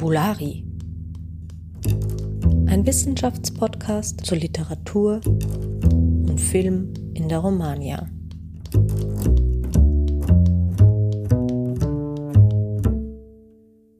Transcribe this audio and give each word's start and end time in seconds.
Fabulari. 0.00 0.64
Ein 2.68 2.86
Wissenschaftspodcast 2.86 4.24
zur 4.24 4.38
Literatur 4.38 5.20
und 5.26 6.40
Film 6.40 6.94
in 7.12 7.28
der 7.28 7.40
Romania. 7.40 8.08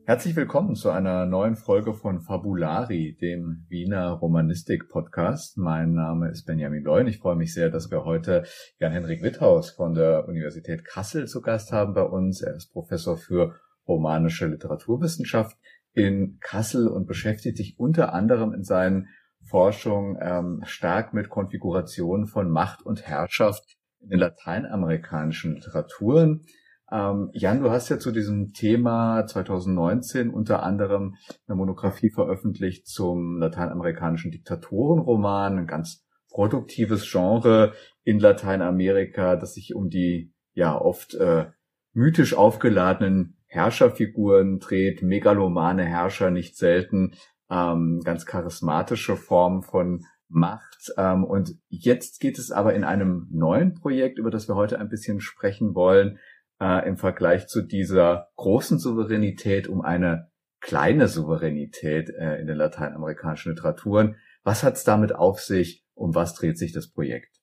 Herzlich 0.06 0.34
willkommen 0.36 0.74
zu 0.74 0.88
einer 0.88 1.26
neuen 1.26 1.56
Folge 1.56 1.92
von 1.92 2.22
Fabulari, 2.22 3.18
dem 3.20 3.66
Wiener 3.68 4.12
Romanistik-Podcast. 4.12 5.58
Mein 5.58 5.92
Name 5.92 6.30
ist 6.30 6.46
Benjamin 6.46 6.82
Leun. 6.82 7.08
Ich 7.08 7.18
freue 7.18 7.36
mich 7.36 7.52
sehr, 7.52 7.68
dass 7.68 7.90
wir 7.90 8.06
heute 8.06 8.44
Jan-Henrik 8.78 9.22
Witthaus 9.22 9.68
von 9.68 9.92
der 9.92 10.26
Universität 10.26 10.82
Kassel 10.86 11.28
zu 11.28 11.42
Gast 11.42 11.72
haben 11.72 11.92
bei 11.92 12.04
uns. 12.04 12.40
Er 12.40 12.56
ist 12.56 12.72
Professor 12.72 13.18
für 13.18 13.54
romanische 13.86 14.46
Literaturwissenschaft 14.46 15.58
in 16.00 16.38
Kassel 16.40 16.88
und 16.88 17.06
beschäftigt 17.06 17.58
sich 17.58 17.74
unter 17.78 18.14
anderem 18.14 18.54
in 18.54 18.64
seinen 18.64 19.08
Forschungen 19.42 20.18
ähm, 20.20 20.62
stark 20.64 21.12
mit 21.12 21.28
Konfigurationen 21.28 22.26
von 22.26 22.50
Macht 22.50 22.84
und 22.84 23.06
Herrschaft 23.06 23.76
in 24.00 24.10
den 24.10 24.18
lateinamerikanischen 24.18 25.56
Literaturen. 25.56 26.42
Ähm, 26.90 27.30
Jan, 27.34 27.62
du 27.62 27.70
hast 27.70 27.88
ja 27.90 27.98
zu 27.98 28.12
diesem 28.12 28.52
Thema 28.52 29.26
2019 29.26 30.30
unter 30.30 30.62
anderem 30.62 31.16
eine 31.46 31.56
Monographie 31.56 32.10
veröffentlicht 32.10 32.86
zum 32.86 33.38
lateinamerikanischen 33.38 34.30
Diktatorenroman, 34.30 35.58
ein 35.58 35.66
ganz 35.66 36.06
produktives 36.30 37.10
Genre 37.10 37.72
in 38.04 38.20
Lateinamerika, 38.20 39.36
das 39.36 39.54
sich 39.54 39.74
um 39.74 39.88
die 39.88 40.32
ja 40.52 40.80
oft 40.80 41.14
äh, 41.14 41.46
mythisch 41.92 42.34
aufgeladenen 42.34 43.39
Herrscherfiguren 43.50 44.60
dreht, 44.60 45.02
megalomane 45.02 45.84
Herrscher 45.84 46.30
nicht 46.30 46.56
selten, 46.56 47.14
ähm, 47.50 48.00
ganz 48.04 48.24
charismatische 48.24 49.16
Form 49.16 49.62
von 49.62 50.04
Macht. 50.28 50.92
Ähm, 50.96 51.24
und 51.24 51.56
jetzt 51.68 52.20
geht 52.20 52.38
es 52.38 52.52
aber 52.52 52.74
in 52.74 52.84
einem 52.84 53.26
neuen 53.32 53.74
Projekt, 53.74 54.18
über 54.18 54.30
das 54.30 54.48
wir 54.48 54.54
heute 54.54 54.78
ein 54.78 54.88
bisschen 54.88 55.20
sprechen 55.20 55.74
wollen, 55.74 56.20
äh, 56.60 56.86
im 56.88 56.96
Vergleich 56.96 57.48
zu 57.48 57.62
dieser 57.62 58.28
großen 58.36 58.78
Souveränität 58.78 59.66
um 59.66 59.80
eine 59.80 60.30
kleine 60.60 61.08
Souveränität 61.08 62.10
äh, 62.10 62.36
in 62.36 62.46
den 62.46 62.56
lateinamerikanischen 62.56 63.52
Literaturen. 63.52 64.16
Was 64.44 64.62
hat 64.62 64.76
es 64.76 64.84
damit 64.84 65.12
auf 65.12 65.40
sich? 65.40 65.84
Um 65.94 66.14
was 66.14 66.34
dreht 66.34 66.56
sich 66.56 66.72
das 66.72 66.88
Projekt? 66.88 67.40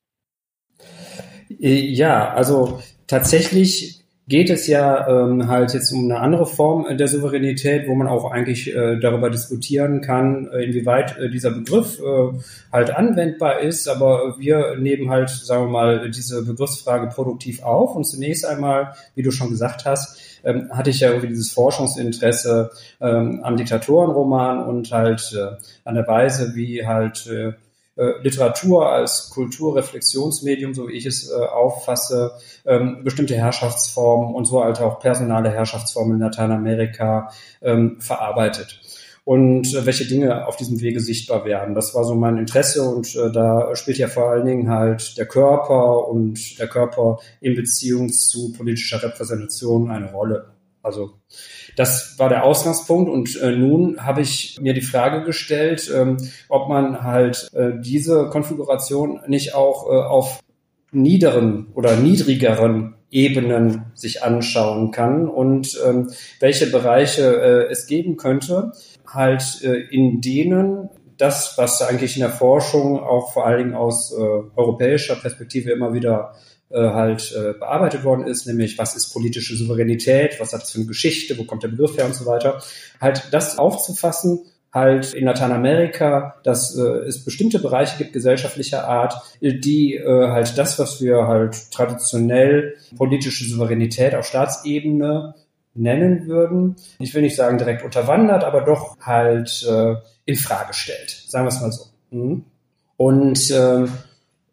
Äh, 1.50 1.82
ja, 1.82 2.32
also 2.34 2.82
tatsächlich 3.08 4.07
geht 4.28 4.50
es 4.50 4.68
ja 4.68 5.08
ähm, 5.08 5.48
halt 5.48 5.74
jetzt 5.74 5.92
um 5.94 6.04
eine 6.04 6.20
andere 6.20 6.46
Form 6.46 6.86
der 6.98 7.08
Souveränität, 7.08 7.88
wo 7.88 7.96
man 7.96 8.08
auch 8.08 8.30
eigentlich 8.30 8.76
äh, 8.76 9.00
darüber 9.00 9.30
diskutieren 9.30 10.02
kann, 10.02 10.50
äh, 10.52 10.64
inwieweit 10.64 11.18
äh, 11.18 11.30
dieser 11.30 11.52
Begriff 11.52 12.00
äh, 12.00 12.38
halt 12.72 12.96
anwendbar 12.96 13.62
ist. 13.62 13.88
Aber 13.88 14.36
wir 14.38 14.76
nehmen 14.78 15.10
halt, 15.10 15.30
sagen 15.30 15.66
wir 15.66 15.72
mal, 15.72 16.12
diese 16.12 16.46
Begriffsfrage 16.46 17.08
produktiv 17.08 17.64
auf. 17.64 17.96
Und 17.96 18.04
zunächst 18.04 18.46
einmal, 18.46 18.94
wie 19.16 19.24
du 19.24 19.32
schon 19.32 19.50
gesagt 19.50 19.86
hast, 19.86 20.20
ähm, 20.44 20.70
hatte 20.72 20.90
ich 20.90 21.00
ja 21.00 21.10
irgendwie 21.10 21.30
dieses 21.30 21.52
Forschungsinteresse 21.52 22.72
ähm, 23.00 23.40
am 23.44 23.56
Diktatorenroman 23.56 24.66
und 24.66 24.92
halt 24.92 25.34
äh, 25.38 25.56
an 25.86 25.96
der 25.96 26.08
Weise, 26.08 26.54
wie 26.54 26.86
halt 26.86 27.28
äh, 27.28 27.38
äh, 27.38 27.54
Literatur 28.22 28.92
als 28.92 29.30
Kulturreflexionsmedium, 29.32 30.74
so 30.74 30.88
wie 30.88 30.94
ich 30.94 31.06
es 31.06 31.30
äh, 31.30 31.34
auffasse, 31.34 32.32
ähm, 32.66 33.04
bestimmte 33.04 33.36
Herrschaftsformen 33.36 34.36
und 34.36 34.46
so 34.46 34.64
halt 34.64 34.80
auch 34.82 35.00
personale 35.00 35.50
Herrschaftsformen 35.50 36.16
in 36.16 36.22
Lateinamerika 36.22 37.32
ähm, 37.62 38.00
verarbeitet 38.00 38.80
und 39.28 39.74
äh, 39.74 39.86
welche 39.86 40.06
Dinge 40.06 40.48
auf 40.48 40.56
diesem 40.56 40.80
Wege 40.80 41.02
sichtbar 41.02 41.44
werden. 41.44 41.76
Das 41.76 41.94
war 41.94 42.06
so 42.06 42.16
mein 42.16 42.38
Interesse 42.38 42.84
und 42.84 43.14
äh, 43.14 43.30
da 43.30 43.76
spielt 43.76 43.98
ja 43.98 44.08
vor 44.08 44.30
allen 44.30 44.46
Dingen 44.46 44.70
halt 44.70 45.18
der 45.18 45.26
Körper 45.26 46.08
und 46.08 46.58
der 46.58 46.70
Körper 46.70 47.20
in 47.42 47.54
Beziehung 47.54 48.08
zu 48.08 48.54
politischer 48.54 49.04
Repräsentation 49.04 49.92
eine 49.92 50.14
Rolle. 50.14 50.57
Also 50.88 51.12
das 51.76 52.16
war 52.18 52.30
der 52.30 52.44
Ausgangspunkt. 52.44 53.10
Und 53.10 53.40
äh, 53.40 53.52
nun 53.52 54.04
habe 54.04 54.22
ich 54.22 54.58
mir 54.60 54.74
die 54.74 54.82
Frage 54.82 55.24
gestellt, 55.24 55.92
ähm, 55.94 56.18
ob 56.50 56.70
man 56.70 57.04
halt 57.04 57.50
äh, 57.54 57.74
diese 57.80 58.30
Konfiguration 58.30 59.20
nicht 59.28 59.54
auch 59.54 59.86
äh, 59.86 59.96
auf 59.96 60.40
niederen 60.92 61.68
oder 61.76 61.96
niedrigeren 61.98 62.96
Ebenen 63.12 63.86
sich 63.94 64.24
anschauen 64.24 64.92
kann 64.92 65.30
und 65.30 65.80
ähm, 65.86 66.12
welche 66.40 66.68
Bereiche 66.68 67.22
äh, 67.22 67.72
es 67.72 67.88
geben 67.88 68.18
könnte, 68.18 68.74
halt 69.06 69.62
äh, 69.64 69.76
in 69.76 70.20
denen 70.20 70.90
das, 71.18 71.58
was 71.58 71.82
eigentlich 71.82 72.16
in 72.16 72.22
der 72.22 72.32
Forschung 72.32 73.00
auch 73.00 73.34
vor 73.34 73.46
allen 73.46 73.60
Dingen 73.60 73.76
aus 73.76 74.14
äh, 74.14 74.22
europäischer 74.56 75.16
Perspektive 75.16 75.72
immer 75.72 75.94
wieder 75.94 76.36
halt 76.76 77.34
äh, 77.34 77.54
bearbeitet 77.54 78.04
worden 78.04 78.28
ist, 78.28 78.46
nämlich 78.46 78.78
was 78.78 78.96
ist 78.96 79.14
politische 79.14 79.56
Souveränität, 79.56 80.40
was 80.40 80.54
hat 80.54 80.64
es 80.64 80.72
für 80.72 80.80
eine 80.80 80.88
Geschichte, 80.88 81.38
wo 81.38 81.44
kommt 81.46 81.64
der 81.64 81.70
Begriff 81.70 81.98
her 81.98 82.06
und 82.06 82.16
so 82.16 82.26
weiter, 82.26 82.62
halt 83.00 83.30
das 83.32 83.58
aufzufassen, 83.58 84.46
halt 84.74 85.14
in 85.14 85.26
Lateinamerika, 85.26 86.36
dass 86.44 86.78
äh, 86.78 86.82
es 86.82 87.24
bestimmte 87.24 87.60
Bereiche 87.60 87.98
gibt 87.98 88.14
gesellschaftlicher 88.14 88.88
Art, 88.88 89.14
die 89.42 89.96
äh, 89.96 90.28
halt 90.30 90.58
das, 90.58 90.78
was 90.78 91.02
wir 91.02 91.28
halt 91.28 91.72
traditionell 91.72 92.76
politische 92.96 93.46
Souveränität 93.46 94.14
auf 94.14 94.26
Staatsebene 94.26 95.36
nennen 95.74 96.28
würden, 96.28 96.76
ich 97.00 97.14
will 97.14 97.22
nicht 97.22 97.36
sagen 97.36 97.58
direkt 97.58 97.84
unterwandert, 97.84 98.44
aber 98.44 98.62
doch 98.62 98.98
halt 99.00 99.66
äh, 99.70 99.96
in 100.26 100.36
Frage 100.36 100.74
stellt, 100.74 101.10
sagen 101.28 101.46
wir 101.46 101.50
es 101.50 101.62
mal 101.62 101.72
so. 101.72 101.86
Mhm. 102.12 102.46
Und 102.98 103.52
äh, 103.52 103.86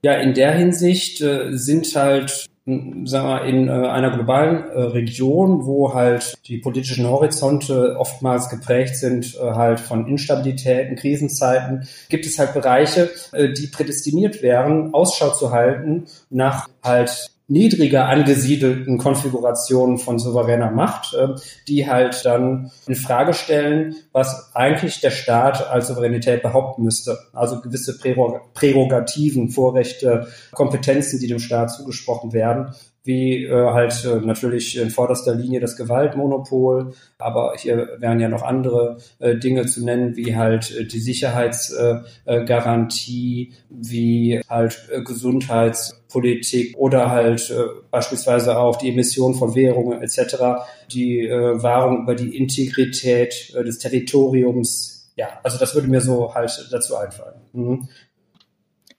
ja, 0.04 0.12
in 0.16 0.34
der 0.34 0.52
Hinsicht 0.52 1.22
äh, 1.22 1.56
sind 1.56 1.96
halt 1.96 2.46
sagen 2.66 3.28
wir, 3.28 3.44
in 3.44 3.68
äh, 3.68 3.72
einer 3.72 4.10
globalen 4.10 4.68
äh, 4.70 4.80
Region, 4.80 5.64
wo 5.64 5.94
halt 5.94 6.38
die 6.46 6.58
politischen 6.58 7.06
Horizonte 7.06 7.96
oftmals 7.98 8.50
geprägt 8.50 8.96
sind, 8.96 9.34
äh, 9.34 9.38
halt 9.40 9.80
von 9.80 10.06
Instabilitäten, 10.06 10.96
Krisenzeiten, 10.96 11.86
gibt 12.10 12.26
es 12.26 12.38
halt 12.38 12.52
Bereiche, 12.52 13.10
äh, 13.32 13.52
die 13.52 13.66
prädestiniert 13.66 14.42
wären, 14.42 14.92
Ausschau 14.92 15.30
zu 15.30 15.52
halten 15.52 16.04
nach 16.28 16.68
halt 16.82 17.30
niedriger 17.46 18.08
angesiedelten 18.08 18.96
Konfigurationen 18.98 19.98
von 19.98 20.18
souveräner 20.18 20.70
Macht, 20.70 21.14
äh, 21.14 21.28
die 21.68 21.88
halt 21.88 22.24
dann 22.24 22.70
in 22.86 22.94
Frage 22.94 23.34
stellen, 23.34 23.96
was 24.12 24.54
eigentlich 24.54 25.00
der 25.00 25.10
Staat 25.10 25.68
als 25.68 25.88
Souveränität 25.88 26.42
behaupten 26.42 26.82
müsste. 26.82 27.18
Also 27.32 27.60
gewisse 27.60 27.98
Prärogativen, 27.98 29.50
Vorrechte, 29.50 30.28
Kompetenzen, 30.52 31.20
die 31.20 31.26
dem 31.26 31.38
Staat 31.38 31.70
zugesprochen 31.70 32.32
werden, 32.32 32.74
wie 33.04 33.44
äh, 33.44 33.70
halt 33.70 34.04
äh, 34.04 34.16
natürlich 34.24 34.76
in 34.78 34.90
vorderster 34.90 35.34
Linie 35.34 35.60
das 35.60 35.76
Gewaltmonopol, 35.76 36.94
aber 37.18 37.54
hier 37.56 37.90
wären 37.98 38.18
ja 38.18 38.30
noch 38.30 38.42
andere 38.42 38.96
äh, 39.18 39.36
Dinge 39.36 39.66
zu 39.66 39.84
nennen, 39.84 40.16
wie 40.16 40.34
halt 40.34 40.74
äh, 40.74 40.86
die 40.86 41.00
Sicherheitsgarantie, 41.00 43.52
äh, 43.52 43.56
wie 43.68 44.40
halt 44.48 44.88
äh, 44.90 45.02
Gesundheitspolitik 45.02 46.78
oder 46.78 47.10
halt 47.10 47.50
äh, 47.50 47.64
beispielsweise 47.90 48.58
auch 48.58 48.76
die 48.76 48.88
Emission 48.88 49.34
von 49.34 49.54
Währungen 49.54 50.00
etc., 50.00 50.64
die 50.90 51.26
äh, 51.26 51.62
Wahrung 51.62 52.04
über 52.04 52.14
die 52.14 52.34
Integrität 52.34 53.52
äh, 53.54 53.62
des 53.64 53.76
Territoriums. 53.78 55.12
Ja, 55.16 55.28
also 55.42 55.58
das 55.58 55.74
würde 55.74 55.88
mir 55.88 56.00
so 56.00 56.34
halt 56.34 56.70
dazu 56.72 56.96
einfallen. 56.96 57.42
Mhm. 57.52 57.86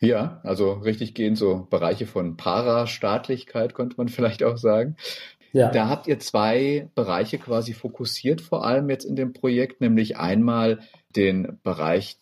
Ja, 0.05 0.39
also 0.43 0.73
richtig 0.73 1.13
gehen 1.13 1.35
so 1.35 1.67
Bereiche 1.69 2.05
von 2.05 2.37
Parastaatlichkeit, 2.37 3.73
könnte 3.73 3.97
man 3.97 4.07
vielleicht 4.09 4.43
auch 4.43 4.57
sagen. 4.57 4.95
Ja. 5.53 5.71
Da 5.71 5.87
habt 5.87 6.07
ihr 6.07 6.19
zwei 6.19 6.89
Bereiche 6.95 7.37
quasi 7.37 7.73
fokussiert, 7.73 8.41
vor 8.41 8.65
allem 8.65 8.89
jetzt 8.89 9.05
in 9.05 9.15
dem 9.15 9.31
Projekt, 9.31 9.79
nämlich 9.79 10.17
einmal 10.17 10.79
den 11.15 11.59
Bereich 11.63 12.17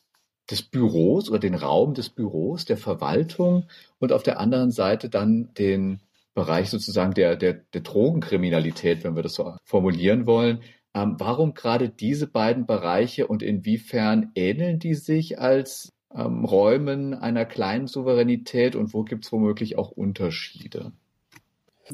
des 0.51 0.61
Büros 0.61 1.29
oder 1.29 1.39
den 1.39 1.55
Raum 1.55 1.93
des 1.93 2.09
Büros, 2.09 2.65
der 2.65 2.77
Verwaltung 2.77 3.67
und 3.99 4.11
auf 4.11 4.23
der 4.23 4.39
anderen 4.39 4.71
Seite 4.71 5.09
dann 5.09 5.53
den 5.57 6.01
Bereich 6.33 6.69
sozusagen 6.69 7.13
der, 7.13 7.35
der, 7.35 7.53
der 7.53 7.81
Drogenkriminalität, 7.81 9.03
wenn 9.03 9.15
wir 9.15 9.23
das 9.23 9.33
so 9.33 9.55
formulieren 9.63 10.25
wollen. 10.25 10.61
Ähm, 10.95 11.15
warum 11.17 11.53
gerade 11.53 11.89
diese 11.89 12.27
beiden 12.27 12.65
Bereiche 12.65 13.27
und 13.27 13.41
inwiefern 13.41 14.31
ähneln 14.35 14.79
die 14.79 14.93
sich 14.93 15.39
als 15.39 15.92
ähm, 16.15 16.45
Räumen 16.45 17.13
einer 17.13 17.45
kleinen 17.45 17.87
Souveränität 17.87 18.75
und 18.75 18.93
wo 18.93 19.03
gibt 19.03 19.25
es 19.25 19.31
womöglich 19.31 19.77
auch 19.77 19.91
Unterschiede? 19.91 20.91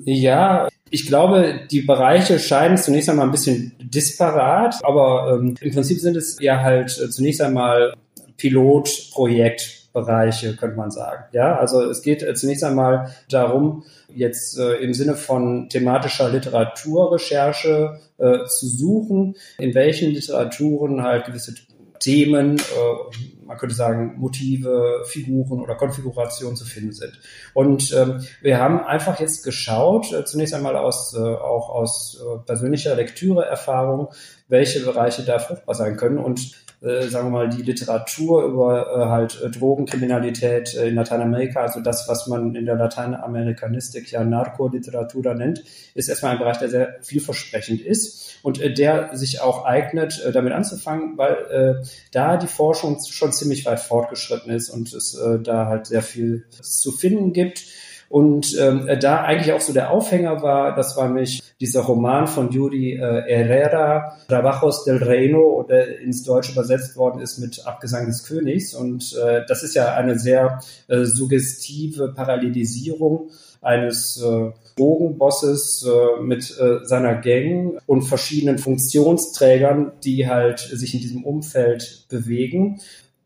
Ja, 0.03 0.69
ich 0.89 1.07
glaube, 1.07 1.61
die 1.71 1.81
Bereiche 1.81 2.39
scheinen 2.39 2.77
zunächst 2.77 3.09
einmal 3.09 3.25
ein 3.25 3.31
bisschen 3.31 3.73
disparat, 3.79 4.75
aber 4.83 5.39
ähm, 5.39 5.55
im 5.59 5.71
Prinzip 5.71 5.99
sind 5.99 6.15
es 6.15 6.37
ja 6.39 6.61
halt 6.61 6.99
äh, 6.99 7.09
zunächst 7.09 7.41
einmal 7.41 7.93
Pilotprojekt 8.37 9.79
Bereiche, 9.91 10.55
könnte 10.55 10.77
man 10.77 10.91
sagen. 10.91 11.23
Ja, 11.31 11.57
also 11.57 11.81
es 11.83 12.01
geht 12.01 12.21
äh, 12.23 12.33
zunächst 12.35 12.63
einmal 12.63 13.13
darum, 13.29 13.83
jetzt 14.13 14.57
äh, 14.57 14.75
im 14.75 14.93
Sinne 14.93 15.15
von 15.15 15.69
thematischer 15.69 16.29
Literaturrecherche 16.29 17.99
äh, 18.17 18.45
zu 18.45 18.67
suchen, 18.67 19.35
in 19.57 19.73
welchen 19.73 20.11
Literaturen 20.11 21.03
halt 21.03 21.25
gewisse 21.25 21.55
Themen, 21.99 22.57
äh, 22.57 23.38
man 23.49 23.57
könnte 23.57 23.73
sagen 23.73 24.13
Motive, 24.19 25.03
Figuren 25.05 25.59
oder 25.59 25.73
Konfigurationen 25.73 26.55
zu 26.55 26.65
finden 26.65 26.93
sind. 26.93 27.19
Und 27.55 27.91
ähm, 27.93 28.23
wir 28.43 28.59
haben 28.59 28.85
einfach 28.85 29.19
jetzt 29.19 29.43
geschaut, 29.43 30.13
äh, 30.13 30.23
zunächst 30.23 30.53
einmal 30.53 30.77
aus 30.77 31.15
äh, 31.15 31.19
auch 31.19 31.69
aus 31.69 32.21
äh, 32.21 32.45
persönlicher 32.45 32.95
Lektüreerfahrung, 32.95 34.09
welche 34.49 34.85
Bereiche 34.85 35.23
da 35.23 35.39
fruchtbar 35.39 35.73
sein 35.73 35.97
können 35.97 36.19
und 36.19 36.63
äh, 36.81 37.07
sagen 37.07 37.27
wir 37.27 37.31
mal, 37.31 37.49
die 37.49 37.61
Literatur 37.61 38.43
über 38.43 38.87
äh, 38.87 39.09
halt 39.09 39.41
äh, 39.41 39.49
Drogenkriminalität 39.49 40.75
äh, 40.75 40.87
in 40.87 40.95
Lateinamerika, 40.95 41.61
also 41.61 41.81
das, 41.81 42.07
was 42.07 42.27
man 42.27 42.55
in 42.55 42.65
der 42.65 42.75
Lateinamerikanistik 42.75 44.09
ja 44.11 44.23
Narkoliteratura 44.23 45.33
nennt, 45.33 45.61
ist 45.93 46.07
erstmal 46.07 46.33
ein 46.33 46.39
Bereich, 46.39 46.57
der 46.57 46.69
sehr 46.69 46.95
vielversprechend 47.01 47.81
ist 47.81 48.37
und 48.43 48.61
äh, 48.61 48.73
der 48.73 49.17
sich 49.17 49.41
auch 49.41 49.65
eignet, 49.65 50.23
äh, 50.23 50.31
damit 50.31 50.53
anzufangen, 50.53 51.17
weil 51.17 51.83
da 52.11 52.37
die 52.37 52.47
Forschung 52.47 52.99
schon 53.09 53.33
ziemlich 53.33 53.65
weit 53.65 53.79
fortgeschritten 53.79 54.51
ist 54.51 54.69
und 54.69 54.93
es 54.93 55.19
da 55.43 55.65
halt 55.65 55.87
sehr 55.87 56.01
viel 56.01 56.45
zu 56.61 56.91
finden 56.91 57.33
gibt. 57.33 57.63
Und 58.09 58.57
ähm, 58.59 58.89
da 58.99 59.21
eigentlich 59.21 59.53
auch 59.53 59.61
so 59.61 59.71
der 59.71 59.91
Aufhänger 59.91 60.41
war, 60.41 60.75
das 60.75 60.97
war 60.97 61.07
nämlich 61.07 61.43
dieser 61.61 61.81
Roman 61.81 62.27
von 62.27 62.51
Yuri 62.51 62.93
äh, 62.93 63.23
Herrera, 63.27 64.17
Trabajos 64.27 64.83
del 64.83 64.97
Reino, 64.97 65.63
der 65.69 65.99
ins 65.99 66.23
Deutsche 66.23 66.53
übersetzt 66.53 66.97
worden 66.97 67.21
ist 67.21 67.37
mit 67.37 67.67
Abgesang 67.67 68.07
des 68.07 68.23
Königs. 68.23 68.73
Und 68.73 69.15
äh, 69.15 69.45
das 69.47 69.61
ist 69.61 69.75
ja 69.75 69.93
eine 69.93 70.17
sehr 70.17 70.59
äh, 70.87 71.03
suggestive 71.03 72.11
Parallelisierung 72.13 73.29
eines 73.61 74.21
äh, 74.23 74.51
Drogenbosses 74.75 75.85
äh, 75.87 76.23
mit 76.23 76.57
äh, 76.59 76.85
seiner 76.85 77.15
Gang 77.15 77.79
und 77.85 78.03
verschiedenen 78.03 78.57
Funktionsträgern, 78.57 79.91
die 80.03 80.27
halt 80.27 80.59
sich 80.59 80.95
in 80.95 81.01
diesem 81.01 81.23
Umfeld 81.23 82.05
bewegen, 82.09 82.79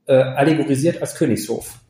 äh, 0.08 0.16
allegorisiert 0.16 1.02
als 1.02 1.16
Königshof. 1.16 1.83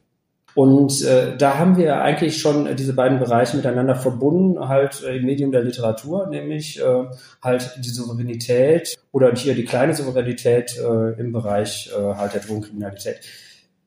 Und 0.55 1.03
äh, 1.03 1.35
da 1.35 1.57
haben 1.57 1.77
wir 1.77 2.01
eigentlich 2.01 2.39
schon 2.39 2.75
diese 2.75 2.93
beiden 2.93 3.19
Bereiche 3.19 3.57
miteinander 3.57 3.95
verbunden, 3.95 4.67
halt 4.67 5.03
äh, 5.03 5.17
im 5.17 5.25
Medium 5.25 5.51
der 5.51 5.63
Literatur, 5.63 6.27
nämlich 6.27 6.79
äh, 6.79 7.05
halt 7.41 7.79
die 7.79 7.89
Souveränität 7.89 8.97
oder 9.11 9.33
hier 9.33 9.55
die 9.55 9.65
kleine 9.65 9.95
Souveränität 9.95 10.77
äh, 10.77 11.19
im 11.19 11.31
Bereich 11.31 11.91
äh, 11.97 12.15
halt 12.15 12.35
der 12.35 12.41
Drogenkriminalität. 12.41 13.21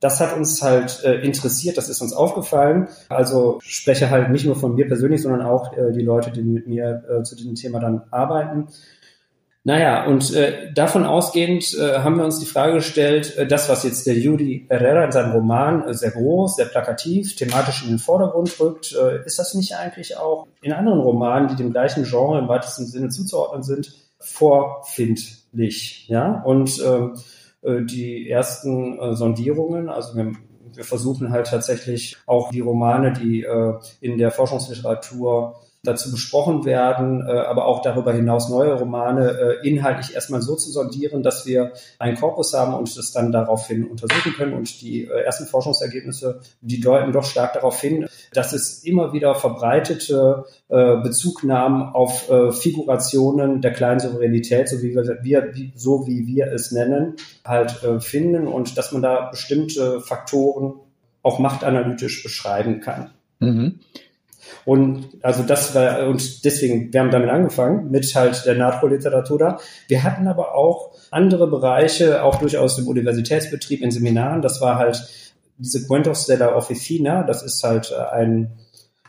Das 0.00 0.20
hat 0.20 0.36
uns 0.36 0.60
halt 0.60 1.02
äh, 1.04 1.20
interessiert, 1.20 1.78
das 1.78 1.88
ist 1.88 2.02
uns 2.02 2.12
aufgefallen. 2.12 2.88
Also 3.08 3.58
spreche 3.62 4.10
halt 4.10 4.30
nicht 4.30 4.44
nur 4.44 4.56
von 4.56 4.74
mir 4.74 4.86
persönlich, 4.86 5.22
sondern 5.22 5.42
auch 5.42 5.72
äh, 5.76 5.92
die 5.92 6.02
Leute, 6.02 6.30
die 6.32 6.42
mit 6.42 6.66
mir 6.66 7.04
äh, 7.08 7.22
zu 7.22 7.36
diesem 7.36 7.54
Thema 7.54 7.78
dann 7.78 8.02
arbeiten. 8.10 8.66
Naja, 9.66 10.06
und 10.06 10.32
äh, 10.32 10.72
davon 10.72 11.04
ausgehend 11.04 11.76
äh, 11.76 11.98
haben 11.98 12.18
wir 12.18 12.24
uns 12.24 12.38
die 12.38 12.46
Frage 12.46 12.74
gestellt, 12.74 13.36
äh, 13.36 13.48
das, 13.48 13.68
was 13.68 13.82
jetzt 13.82 14.06
der 14.06 14.14
Yuri 14.14 14.64
Herrera 14.68 15.06
in 15.06 15.10
seinem 15.10 15.32
Roman 15.32 15.88
äh, 15.88 15.92
sehr 15.92 16.12
groß, 16.12 16.54
sehr 16.54 16.66
plakativ, 16.66 17.34
thematisch 17.34 17.82
in 17.82 17.88
den 17.88 17.98
Vordergrund 17.98 18.60
rückt, 18.60 18.94
äh, 18.94 19.24
ist 19.26 19.40
das 19.40 19.54
nicht 19.54 19.74
eigentlich 19.74 20.16
auch 20.18 20.46
in 20.62 20.72
anderen 20.72 21.00
Romanen, 21.00 21.48
die 21.48 21.56
dem 21.56 21.72
gleichen 21.72 22.04
Genre 22.04 22.38
im 22.38 22.46
weitesten 22.46 22.86
Sinne 22.86 23.08
zuzuordnen 23.08 23.64
sind, 23.64 23.92
vorfindlich? 24.20 26.06
Ja, 26.06 26.42
und 26.42 26.80
ähm, 26.86 27.16
äh, 27.62 27.82
die 27.82 28.30
ersten 28.30 29.00
äh, 29.00 29.16
Sondierungen, 29.16 29.88
also 29.88 30.16
wir, 30.16 30.30
wir 30.74 30.84
versuchen 30.84 31.32
halt 31.32 31.48
tatsächlich 31.48 32.18
auch 32.26 32.52
die 32.52 32.60
Romane, 32.60 33.14
die 33.14 33.42
äh, 33.42 33.74
in 34.00 34.16
der 34.16 34.30
Forschungsliteratur 34.30 35.56
dazu 35.86 36.10
besprochen 36.10 36.64
werden, 36.64 37.26
äh, 37.26 37.32
aber 37.32 37.66
auch 37.66 37.82
darüber 37.82 38.12
hinaus 38.12 38.48
neue 38.48 38.74
Romane 38.74 39.30
äh, 39.62 39.68
inhaltlich 39.68 40.14
erstmal 40.14 40.42
so 40.42 40.56
zu 40.56 40.70
sondieren, 40.70 41.22
dass 41.22 41.46
wir 41.46 41.72
einen 41.98 42.16
Korpus 42.16 42.52
haben 42.54 42.74
und 42.74 42.96
das 42.96 43.12
dann 43.12 43.32
daraufhin 43.32 43.86
untersuchen 43.86 44.32
können. 44.34 44.54
Und 44.54 44.80
die 44.82 45.04
äh, 45.04 45.22
ersten 45.22 45.46
Forschungsergebnisse, 45.46 46.40
die 46.60 46.80
deuten 46.80 47.12
doch 47.12 47.24
stark 47.24 47.54
darauf 47.54 47.80
hin, 47.80 48.08
dass 48.32 48.52
es 48.52 48.84
immer 48.84 49.12
wieder 49.12 49.34
verbreitete 49.34 50.44
Bezugnahmen 50.68 51.94
auf 51.94 52.28
Figurationen 52.58 53.60
der 53.60 53.72
kleinen 53.72 54.00
Souveränität, 54.00 54.68
so 54.68 54.82
wie 54.82 54.94
wir, 54.94 55.52
so 55.74 56.06
wie 56.06 56.26
wir 56.26 56.52
es 56.52 56.72
nennen, 56.72 57.14
halt 57.44 57.70
finden 58.00 58.48
und 58.48 58.76
dass 58.76 58.90
man 58.92 59.02
da 59.02 59.28
bestimmte 59.30 60.00
Faktoren 60.00 60.74
auch 61.22 61.38
machtanalytisch 61.38 62.22
beschreiben 62.22 62.80
kann. 62.80 63.10
Mhm. 63.40 63.80
Und 64.64 65.08
also 65.22 65.42
das 65.42 65.74
war, 65.74 66.06
und 66.08 66.44
deswegen, 66.44 66.92
wir 66.92 67.00
haben 67.00 67.10
damit 67.10 67.30
angefangen, 67.30 67.90
mit 67.90 68.12
halt 68.14 68.44
der 68.46 68.56
NATO-Literatur. 68.56 69.60
Wir 69.88 70.02
hatten 70.02 70.26
aber 70.26 70.54
auch 70.54 70.92
andere 71.10 71.46
Bereiche, 71.46 72.22
auch 72.22 72.36
durchaus 72.36 72.78
im 72.78 72.88
Universitätsbetrieb, 72.88 73.82
in 73.82 73.90
Seminaren. 73.90 74.42
Das 74.42 74.60
war 74.60 74.76
halt 74.76 75.08
diese 75.58 75.86
Cuentos 75.86 76.26
de 76.26 76.36
la 76.36 76.54
Oficina. 76.56 77.22
Das 77.22 77.42
ist 77.42 77.62
halt 77.62 77.92
äh, 77.92 78.14
ein, 78.14 78.52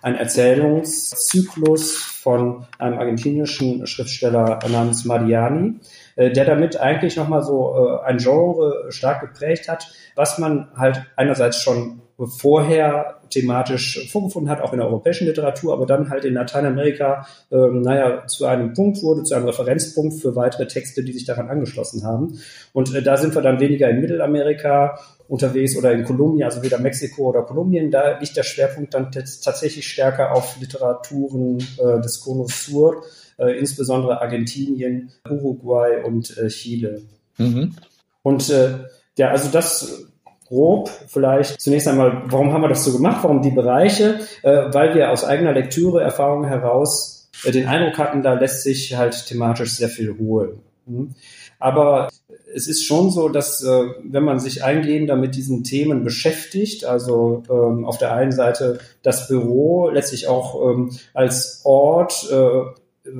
ein 0.01 0.16
Erzählungszyklus 0.16 1.95
von 1.95 2.66
einem 2.78 3.00
argentinischen 3.00 3.88
Schriftsteller 3.88 4.60
namens 4.69 5.06
Mariani, 5.06 5.80
äh, 6.16 6.31
der 6.31 6.45
damit 6.45 6.80
eigentlich 6.80 7.16
nochmal 7.16 7.42
so 7.42 8.00
äh, 8.04 8.06
ein 8.06 8.18
Genre 8.18 8.86
stark 8.89 9.22
geprägt 9.22 9.68
hat, 9.68 9.92
was 10.16 10.38
man 10.38 10.69
halt 10.75 11.04
einerseits 11.16 11.62
schon 11.62 12.01
vorher 12.25 13.19
thematisch 13.30 14.10
vorgefunden 14.12 14.50
hat, 14.50 14.62
auch 14.62 14.74
in 14.74 14.80
der 14.80 14.88
europäischen 14.88 15.28
Literatur, 15.28 15.74
aber 15.74 15.86
dann 15.86 16.10
halt 16.10 16.25
in 16.25 16.34
Lateinamerika, 16.34 17.28
ähm, 17.52 17.81
naja, 17.81 18.25
zu 18.25 18.46
einem 18.46 18.74
Punkt 18.74 19.04
wurde, 19.04 19.24
zu 19.24 19.36
einem 19.36 19.46
Referenzpunkt 19.46 20.19
für 20.19 20.36
weitere 20.36 20.68
Texte, 20.68 21.04
die 21.04 21.14
sich 21.14 21.25
daran 21.25 21.50
angeschlossen 21.50 22.04
haben. 22.04 22.40
Und 22.74 22.96
äh, 22.96 23.04
da 23.04 23.18
sind 23.18 23.36
wir 23.36 23.42
dann 23.42 23.60
weniger 23.60 23.90
in 23.90 24.02
Mittelamerika 24.02 25.00
unterwegs 25.28 25.78
oder 25.78 25.92
in 25.92 26.06
Kolumbien, 26.06 26.46
also 26.46 26.64
weder 26.64 26.80
Mexiko 26.80 27.30
oder 27.30 27.44
Kolumbien. 27.44 27.92
Da 27.92 28.18
liegt 28.18 28.36
der 28.36 28.44
Schwerpunkt 28.44 28.94
dann 28.94 29.12
tatsächlich 29.12 29.88
stärker 29.88 30.34
auf 30.34 30.58
Literaturen 30.60 31.60
äh, 31.78 32.02
des 32.02 32.22
Cono 32.22 32.48
Sur, 32.48 33.04
äh, 33.38 33.60
insbesondere 33.60 34.22
Argentinien, 34.22 35.12
Uruguay 35.30 36.04
und 36.04 36.36
äh, 36.38 36.48
Chile. 36.48 37.02
Mhm. 37.38 37.75
Und 38.24 38.50
äh, 38.50 38.70
ja, 39.18 39.30
also 39.30 39.50
das 39.51 40.08
grob 40.48 40.89
vielleicht 41.08 41.62
zunächst 41.62 41.88
einmal, 41.88 42.24
warum 42.25 42.54
haben 42.54 42.62
wir 42.62 42.70
das 42.70 42.84
so 42.84 42.94
gemacht? 42.94 43.20
Warum 43.24 43.42
die 43.42 43.51
Bereiche? 43.51 44.20
Äh, 44.44 44.74
weil 44.74 44.96
wir 44.96 45.12
aus 45.12 45.24
eigener 45.24 45.54
Lektüre, 45.54 46.01
Erfahrung 46.01 46.46
heraus 46.46 47.30
äh, 47.46 47.51
den 47.51 47.68
Eindruck 47.68 47.98
hatten, 47.98 48.24
da 48.24 48.34
lässt 48.34 48.63
sich 48.63 48.96
halt 48.96 49.25
thematisch 49.25 49.74
sehr 49.74 49.89
viel 49.89 50.18
holen. 50.18 50.60
Mhm. 50.86 51.16
Aber 51.60 52.10
es 52.54 52.68
ist 52.68 52.86
schon 52.86 53.10
so, 53.10 53.30
dass 53.30 53.63
äh, 53.63 53.84
wenn 54.04 54.24
man 54.24 54.39
sich 54.39 54.63
eingehender 54.63 55.16
mit 55.16 55.36
diesen 55.36 55.63
Themen 55.63 56.04
beschäftigt, 56.04 56.86
also 56.86 57.44
ähm, 57.50 57.86
auf 57.86 57.98
der 57.98 58.13
einen 58.13 58.32
Seite 58.32 58.80
das 59.01 59.27
Büro 59.27 59.89
letztlich 59.89 60.27
auch 60.27 60.70
ähm, 60.70 60.92
als 61.13 61.62
Ort 61.63 62.30
äh, 62.32 62.62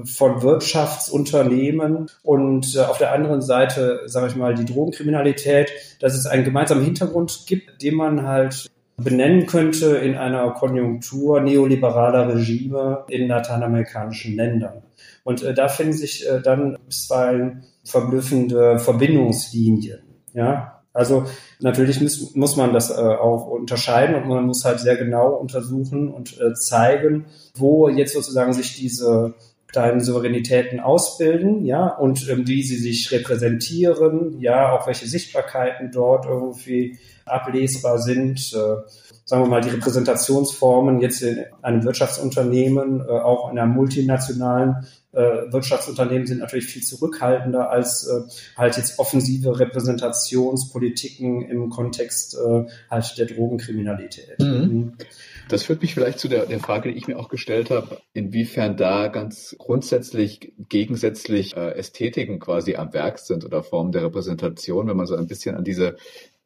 von 0.06 0.42
Wirtschaftsunternehmen 0.42 2.10
und 2.24 2.76
äh, 2.76 2.80
auf 2.80 2.98
der 2.98 3.14
anderen 3.14 3.42
Seite, 3.42 4.02
sage 4.06 4.28
ich 4.28 4.36
mal, 4.36 4.54
die 4.54 4.66
Drogenkriminalität, 4.66 5.72
dass 6.00 6.16
es 6.16 6.26
einen 6.26 6.44
gemeinsamen 6.44 6.84
Hintergrund 6.84 7.44
gibt, 7.48 7.82
den 7.82 7.96
man 7.96 8.28
halt 8.28 8.68
benennen 8.98 9.46
könnte 9.46 9.98
in 9.98 10.16
einer 10.16 10.52
Konjunktur 10.52 11.40
neoliberaler 11.42 12.34
Regime 12.34 13.06
in 13.10 13.28
lateinamerikanischen 13.28 14.36
Ländern. 14.36 14.82
Und 15.24 15.44
äh, 15.44 15.54
da 15.54 15.68
finden 15.68 15.94
sich 15.94 16.28
äh, 16.28 16.42
dann 16.42 16.78
zwei 16.90 17.58
verblüffende 17.84 18.80
Verbindungslinien. 18.80 20.00
Ja, 20.34 20.82
also 20.94 21.26
natürlich 21.60 22.02
muss, 22.02 22.34
muss 22.36 22.56
man 22.56 22.74
das 22.74 22.92
auch 22.92 23.46
unterscheiden 23.46 24.16
und 24.16 24.28
man 24.28 24.46
muss 24.46 24.66
halt 24.66 24.80
sehr 24.80 24.98
genau 24.98 25.36
untersuchen 25.36 26.10
und 26.10 26.40
zeigen, 26.56 27.28
wo 27.56 27.88
jetzt 27.88 28.14
sozusagen 28.14 28.52
sich 28.52 28.76
diese 28.76 29.36
kleinen 29.68 30.00
Souveränitäten 30.02 30.80
ausbilden, 30.80 31.66
ja, 31.66 31.88
und 31.88 32.30
ähm, 32.30 32.48
wie 32.48 32.64
sie 32.64 32.78
sich 32.78 33.12
repräsentieren, 33.12 34.40
ja, 34.40 34.72
auch 34.72 34.88
welche 34.88 35.08
Sichtbarkeiten 35.08 35.92
dort 35.92 36.26
irgendwie 36.26 36.98
ablesbar 37.26 38.00
sind. 38.00 38.54
Äh, 38.54 38.90
sagen 39.26 39.44
wir 39.44 39.50
mal, 39.50 39.62
die 39.62 39.70
Repräsentationsformen 39.70 41.02
jetzt 41.02 41.22
in 41.22 41.44
einem 41.62 41.84
Wirtschaftsunternehmen, 41.84 43.02
äh, 43.02 43.12
auch 43.12 43.52
in 43.52 43.60
einem 43.60 43.74
multinationalen 43.74 44.88
äh, 45.18 45.52
Wirtschaftsunternehmen 45.52 46.28
sind 46.28 46.40
natürlich 46.40 46.68
viel 46.68 46.84
zurückhaltender 46.84 47.70
als 47.72 48.08
äh, 48.08 48.22
halt 48.56 48.78
jetzt 48.78 49.00
offensive 49.00 49.60
Repräsentationspolitiken 49.60 51.42
im 51.42 51.70
Kontext 51.70 52.36
äh, 52.36 52.66
halt 52.90 53.18
der 53.18 53.26
Drogenkriminalität. 53.26 54.40
Mhm. 54.40 54.48
mhm. 54.48 54.94
Das 55.50 55.64
führt 55.64 55.82
mich 55.82 55.94
vielleicht 55.94 56.20
zu 56.20 56.28
der, 56.28 56.46
der 56.46 56.60
Frage, 56.60 56.92
die 56.92 56.98
ich 56.98 57.08
mir 57.08 57.18
auch 57.18 57.30
gestellt 57.30 57.70
habe, 57.70 58.02
inwiefern 58.14 58.76
da 58.76 59.08
ganz 59.08 59.56
grundsätzlich 59.58 60.52
gegensätzlich 60.68 61.56
äh, 61.56 61.72
Ästhetiken 61.72 62.40
quasi 62.40 62.76
am 62.76 62.92
Werk 62.94 63.18
sind 63.20 63.46
oder 63.46 63.64
Formen 63.64 63.94
der 63.94 64.04
Repräsentation, 64.04 64.90
wenn 64.90 64.98
man 64.98 65.06
so 65.06 65.16
ein 65.16 65.28
bisschen 65.28 65.56
an 65.56 65.64
diese 65.64 65.96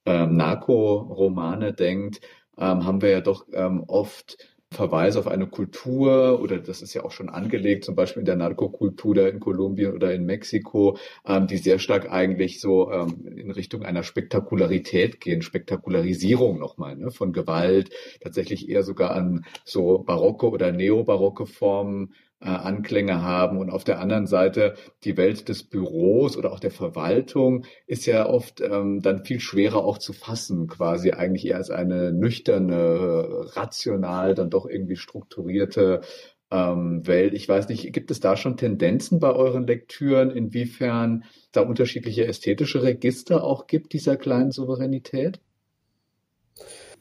ähm, 0.06 0.38
Narco-Romane 0.38 1.74
denkt, 1.74 2.22
ähm, 2.60 2.86
haben 2.86 3.02
wir 3.02 3.10
ja 3.10 3.22
doch 3.22 3.48
ähm, 3.54 3.84
oft 3.88 4.38
Verweise 4.74 5.20
auf 5.20 5.28
eine 5.28 5.48
Kultur 5.48 6.40
oder 6.42 6.58
das 6.58 6.82
ist 6.82 6.94
ja 6.94 7.04
auch 7.04 7.12
schon 7.12 7.28
angelegt, 7.28 7.84
zum 7.84 7.94
Beispiel 7.94 8.22
in 8.22 8.26
der 8.26 8.38
Narkokultur 8.38 9.28
in 9.28 9.42
Kolumbien 9.42 9.94
oder 9.94 10.14
in 10.14 10.26
Mexiko, 10.26 10.98
ähm, 11.26 11.46
die 11.48 11.58
sehr 11.58 11.78
stark 11.78 12.10
eigentlich 12.10 12.62
so 12.62 12.90
ähm, 12.90 13.28
in 13.36 13.52
Richtung 13.52 13.84
einer 13.84 14.04
Spektakularität 14.04 15.20
gehen, 15.20 15.42
Spektakularisierung 15.42 16.58
nochmal 16.58 16.96
ne, 16.96 17.12
von 17.12 17.34
Gewalt, 17.34 17.90
tatsächlich 18.22 18.70
eher 18.70 18.84
sogar 18.84 19.12
an 19.12 19.44
so 19.66 20.00
barocke 20.00 20.50
oder 20.50 20.72
neobarocke 20.72 21.48
Formen 21.48 22.14
Anklänge 22.50 23.22
haben. 23.22 23.58
Und 23.58 23.70
auf 23.70 23.84
der 23.84 24.00
anderen 24.00 24.26
Seite 24.26 24.76
die 25.04 25.18
Welt 25.18 25.48
des 25.48 25.64
Büros 25.64 26.38
oder 26.38 26.52
auch 26.52 26.60
der 26.60 26.72
Verwaltung 26.72 27.66
ist 27.86 28.06
ja 28.06 28.28
oft 28.28 28.62
ähm, 28.62 29.02
dann 29.02 29.24
viel 29.26 29.40
schwerer 29.40 29.84
auch 29.84 29.98
zu 29.98 30.14
fassen, 30.14 30.68
quasi 30.68 31.12
eigentlich 31.12 31.46
eher 31.46 31.58
als 31.58 31.70
eine 31.70 32.12
nüchterne, 32.12 33.46
rational, 33.56 34.34
dann 34.34 34.50
doch 34.50 34.66
irgendwie 34.66 34.96
strukturierte 34.96 36.02
ähm, 36.50 37.06
Welt. 37.08 37.34
Ich 37.34 37.48
weiß 37.48 37.70
nicht, 37.70 37.94
gibt 37.94 38.12
es 38.12 38.20
da 38.20 38.36
schon 38.36 38.58
Tendenzen 38.58 39.20
bei 39.20 39.32
euren 39.32 39.68
Lektüren, 39.68 40.32
inwiefern 40.32 41.24
da 41.52 41.62
unterschiedliche 41.62 42.26
ästhetische 42.26 42.84
Register 42.84 43.44
auch 43.44 43.68
gibt, 43.68 43.94
dieser 43.94 44.18
kleinen 44.18 44.52
Souveränität? 44.52 45.40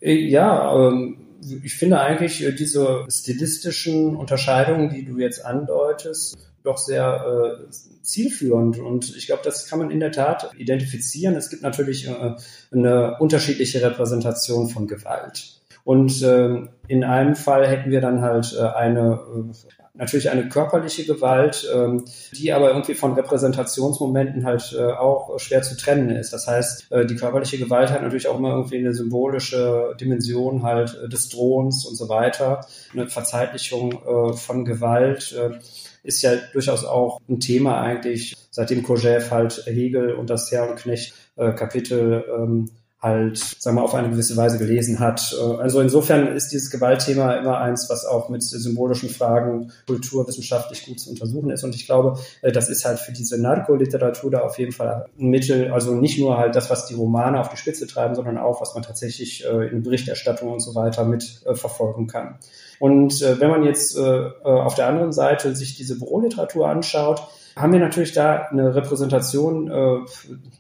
Äh, 0.01 0.15
ja, 0.15 0.73
ähm 0.75 1.30
ich 1.63 1.75
finde 1.75 2.01
eigentlich 2.01 2.43
äh, 2.43 2.53
diese 2.53 3.07
stilistischen 3.09 4.17
Unterscheidungen, 4.17 4.91
die 4.91 5.05
du 5.05 5.19
jetzt 5.19 5.45
andeutest, 5.45 6.37
doch 6.63 6.79
sehr 6.79 7.61
äh, 7.69 7.71
zielführend. 8.03 8.79
Und 8.79 9.17
ich 9.17 9.27
glaube, 9.27 9.43
das 9.45 9.67
kann 9.67 9.79
man 9.79 9.91
in 9.91 10.01
der 10.01 10.13
Tat 10.13 10.51
identifizieren. 10.57 11.35
Es 11.37 11.51
gibt 11.51 11.63
natürlich 11.63 12.09
äh, 12.09 12.35
eine 12.73 13.17
unterschiedliche 13.19 13.83
Repräsentation 13.83 14.69
von 14.69 14.87
Gewalt. 14.87 15.60
Und 15.85 16.23
äh, 16.23 16.69
in 16.89 17.05
einem 17.05 17.37
Fall 17.37 17.67
hätten 17.67 17.91
wir 17.91 18.01
dann 18.01 18.21
halt 18.21 18.57
äh, 18.59 18.67
eine 18.67 19.21
äh, 19.35 19.77
natürlich 19.95 20.31
eine 20.31 20.49
körperliche 20.49 21.05
Gewalt, 21.05 21.69
ähm, 21.75 22.05
die 22.33 22.53
aber 22.53 22.69
irgendwie 22.69 22.95
von 22.95 23.13
Repräsentationsmomenten 23.13 24.45
halt 24.45 24.75
äh, 24.77 24.93
auch 24.93 25.39
schwer 25.39 25.63
zu 25.63 25.77
trennen 25.77 26.11
ist. 26.11 26.33
Das 26.33 26.47
heißt, 26.47 26.91
äh, 26.91 27.07
die 27.07 27.17
körperliche 27.17 27.59
Gewalt 27.59 27.91
hat 27.91 28.03
natürlich 28.03 28.29
auch 28.29 28.39
immer 28.39 28.51
irgendwie 28.55 28.79
eine 28.79 28.95
symbolische 28.95 29.95
Dimension 30.01 30.63
halt 30.63 30.99
äh, 31.05 31.09
des 31.09 31.29
Drohens 31.29 31.85
und 31.85 31.97
so 31.97 32.09
weiter. 32.09 32.67
Eine 32.93 33.09
Verzeitlichung 33.09 33.93
äh, 33.93 34.33
von 34.33 34.65
Gewalt 34.65 35.33
äh, 35.33 35.59
ist 36.03 36.23
ja 36.23 36.33
durchaus 36.53 36.85
auch 36.85 37.21
ein 37.29 37.41
Thema 37.41 37.81
eigentlich, 37.83 38.37
seitdem 38.51 38.83
Kojève 38.83 39.31
halt 39.31 39.65
Hegel 39.67 40.15
und 40.15 40.31
das 40.31 40.51
Herr 40.51 40.71
und 40.71 40.77
Knecht 40.77 41.15
äh, 41.37 41.53
Kapitel 41.53 42.25
ähm, 42.35 42.71
halt, 43.03 43.39
sagen 43.39 43.77
wir, 43.77 43.83
auf 43.83 43.95
eine 43.95 44.11
gewisse 44.11 44.37
Weise 44.37 44.59
gelesen 44.59 45.01
hat. 45.01 45.35
Äh, 45.39 45.57
also 45.57 45.81
insofern 45.81 46.27
ist 46.29 46.49
dieses 46.49 46.71
Gewaltthema 46.71 47.35
immer 47.35 47.59
eins, 47.59 47.89
was 47.89 48.05
auch 48.05 48.29
mit 48.29 48.43
symbolischen 48.43 49.09
Fragen 49.09 49.73
kulturwissenschaftlich 49.87 50.85
gut 50.85 51.01
zu 51.01 51.11
untersuchen 51.11 51.51
ist. 51.51 51.65
Und 51.65 51.75
ich 51.75 51.87
glaube, 51.87 52.19
äh, 52.43 52.53
das 52.53 52.69
ist 52.69 52.85
halt 52.85 52.99
für 52.99 53.13
diese 53.13 53.41
Narkoliteratur 53.41 54.31
da 54.31 54.41
auf 54.41 54.59
jeden 54.59 54.73
Fall 54.73 55.07
ein 55.19 55.29
Mittel, 55.29 55.73
also 55.73 55.95
nicht 55.95 56.19
nur 56.19 56.37
halt 56.37 56.55
das, 56.55 56.69
was 56.69 56.87
die 56.87 56.95
Romane 56.95 57.41
auf 57.41 57.49
die 57.49 57.57
Spitze 57.57 57.87
treiben, 57.87 58.15
sondern 58.15 58.37
auch, 58.37 58.61
was 58.61 58.75
man 58.75 58.83
tatsächlich 58.83 59.47
äh, 59.47 59.69
in 59.69 59.83
Berichterstattung 59.83 60.53
und 60.53 60.61
so 60.61 60.75
weiter 60.75 61.05
mit 61.05 61.43
verfolgen 61.55 62.07
kann. 62.07 62.39
Und 62.79 63.21
wenn 63.21 63.51
man 63.51 63.63
jetzt 63.65 63.99
auf 63.99 64.75
der 64.75 64.87
anderen 64.87 65.13
Seite 65.13 65.55
sich 65.55 65.77
diese 65.77 65.99
Büroliteratur 65.99 66.69
anschaut, 66.69 67.23
haben 67.55 67.73
wir 67.73 67.81
natürlich 67.81 68.13
da 68.13 68.47
eine 68.51 68.75
Repräsentation, 68.75 69.67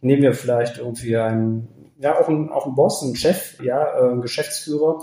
nehmen 0.02 0.22
wir 0.22 0.34
vielleicht 0.34 0.78
irgendwie 0.78 1.16
einen 1.16 1.68
ja 2.00 2.18
auch 2.18 2.28
ein, 2.28 2.50
auch 2.50 2.66
ein 2.66 2.74
Boss, 2.74 3.02
ein 3.02 3.14
Chef, 3.14 3.60
ja, 3.62 3.82
äh, 3.82 4.10
ein 4.10 4.22
Geschäftsführer, 4.22 5.00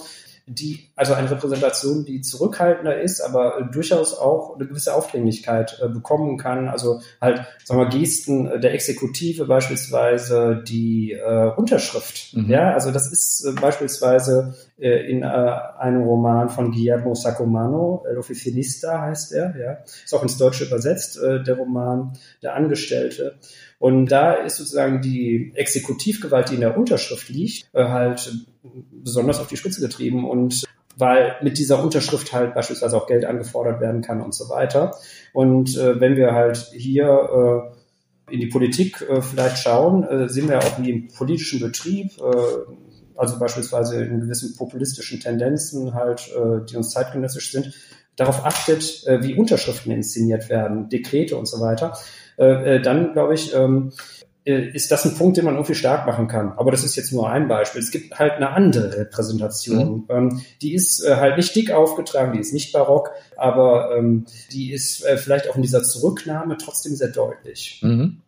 die, 0.47 0.89
also 0.95 1.13
eine 1.13 1.29
Repräsentation, 1.29 2.05
die 2.05 2.21
zurückhaltender 2.21 3.01
ist, 3.01 3.19
aber 3.19 3.59
äh, 3.59 3.71
durchaus 3.71 4.17
auch 4.17 4.55
eine 4.55 4.65
gewisse 4.65 4.95
Aufdringlichkeit 4.95 5.79
äh, 5.83 5.89
bekommen 5.89 6.37
kann. 6.37 6.69
Also 6.69 7.01
halt, 7.19 7.45
sagen 7.65 7.81
wir, 7.81 7.89
Gesten 7.89 8.61
der 8.61 8.73
Exekutive 8.73 9.45
beispielsweise 9.45 10.63
die 10.65 11.11
äh, 11.11 11.51
Unterschrift. 11.55 12.33
Mhm. 12.33 12.49
Ja, 12.49 12.73
also 12.73 12.91
das 12.91 13.11
ist 13.11 13.45
äh, 13.45 13.59
beispielsweise 13.59 14.55
äh, 14.79 15.11
in 15.11 15.23
äh, 15.23 15.25
einem 15.25 16.03
Roman 16.03 16.49
von 16.49 16.71
Guillermo 16.71 17.13
Sacomano, 17.13 18.05
El 18.09 18.17
Oficinista 18.17 19.01
heißt 19.01 19.33
er, 19.33 19.53
ja, 19.59 19.77
ist 20.03 20.13
auch 20.13 20.23
ins 20.23 20.37
Deutsche 20.37 20.63
übersetzt, 20.63 21.17
äh, 21.17 21.43
der 21.43 21.57
Roman, 21.57 22.13
der 22.41 22.55
Angestellte. 22.55 23.35
Und 23.79 24.07
da 24.07 24.33
ist 24.33 24.57
sozusagen 24.57 25.01
die 25.01 25.51
Exekutivgewalt, 25.55 26.49
die 26.49 26.55
in 26.55 26.61
der 26.61 26.77
Unterschrift 26.77 27.29
liegt, 27.29 27.67
äh, 27.73 27.83
halt 27.83 28.31
besonders 28.91 29.39
auf 29.39 29.47
die 29.47 29.57
Spitze 29.57 29.81
getrieben 29.81 30.29
und 30.29 30.65
weil 30.97 31.35
mit 31.41 31.57
dieser 31.57 31.83
Unterschrift 31.83 32.33
halt 32.33 32.55
beispielsweise 32.55 32.97
auch 32.97 33.07
Geld 33.07 33.25
angefordert 33.25 33.79
werden 33.79 34.01
kann 34.01 34.21
und 34.21 34.33
so 34.33 34.49
weiter. 34.49 34.95
Und 35.31 35.77
äh, 35.77 35.99
wenn 35.99 36.15
wir 36.15 36.33
halt 36.33 36.57
hier 36.73 37.69
äh, 38.27 38.33
in 38.33 38.39
die 38.39 38.47
Politik 38.47 39.01
äh, 39.07 39.21
vielleicht 39.21 39.59
schauen, 39.59 40.03
äh, 40.03 40.27
sehen 40.27 40.49
wir 40.49 40.57
auch 40.57 40.79
wie 40.79 40.89
im 40.89 41.07
politischen 41.09 41.59
Betrieb, 41.59 42.11
äh, 42.17 42.71
also 43.15 43.39
beispielsweise 43.39 44.03
in 44.03 44.21
gewissen 44.21 44.55
populistischen 44.55 45.19
Tendenzen 45.19 45.93
halt, 45.93 46.29
äh, 46.35 46.65
die 46.65 46.75
uns 46.75 46.91
zeitgenössisch 46.91 47.51
sind, 47.51 47.73
darauf 48.15 48.45
achtet, 48.45 49.05
wie 49.21 49.35
Unterschriften 49.35 49.91
inszeniert 49.91 50.49
werden, 50.49 50.89
Dekrete 50.89 51.37
und 51.37 51.47
so 51.47 51.59
weiter, 51.59 51.93
dann 52.35 53.13
glaube 53.13 53.35
ich, 53.35 53.53
ähm, 53.53 53.91
äh, 53.91 54.26
ist 54.47 54.91
das 54.91 55.05
ein 55.05 55.15
Punkt, 55.15 55.37
den 55.37 55.45
man 55.45 55.55
irgendwie 55.55 55.75
stark 55.75 56.05
machen 56.05 56.27
kann. 56.27 56.53
Aber 56.53 56.71
das 56.71 56.83
ist 56.83 56.95
jetzt 56.95 57.11
nur 57.11 57.29
ein 57.29 57.47
Beispiel. 57.47 57.81
Es 57.81 57.91
gibt 57.91 58.17
halt 58.17 58.33
eine 58.33 58.51
andere 58.51 58.97
Repräsentation. 58.97 59.89
Mhm. 59.89 60.05
Ähm, 60.09 60.41
die 60.61 60.73
ist 60.73 61.03
äh, 61.03 61.17
halt 61.17 61.37
nicht 61.37 61.55
dick 61.55 61.71
aufgetragen, 61.71 62.33
die 62.33 62.39
ist 62.39 62.53
nicht 62.53 62.71
barock, 62.71 63.11
aber 63.35 63.95
ähm, 63.97 64.25
die 64.51 64.71
ist 64.71 65.03
äh, 65.03 65.17
vielleicht 65.17 65.49
auch 65.49 65.55
in 65.55 65.61
dieser 65.61 65.83
Zurücknahme 65.83 66.57
trotzdem 66.57 66.95
sehr 66.95 67.09
deutlich. 67.09 67.81
Mhm. 67.83 68.21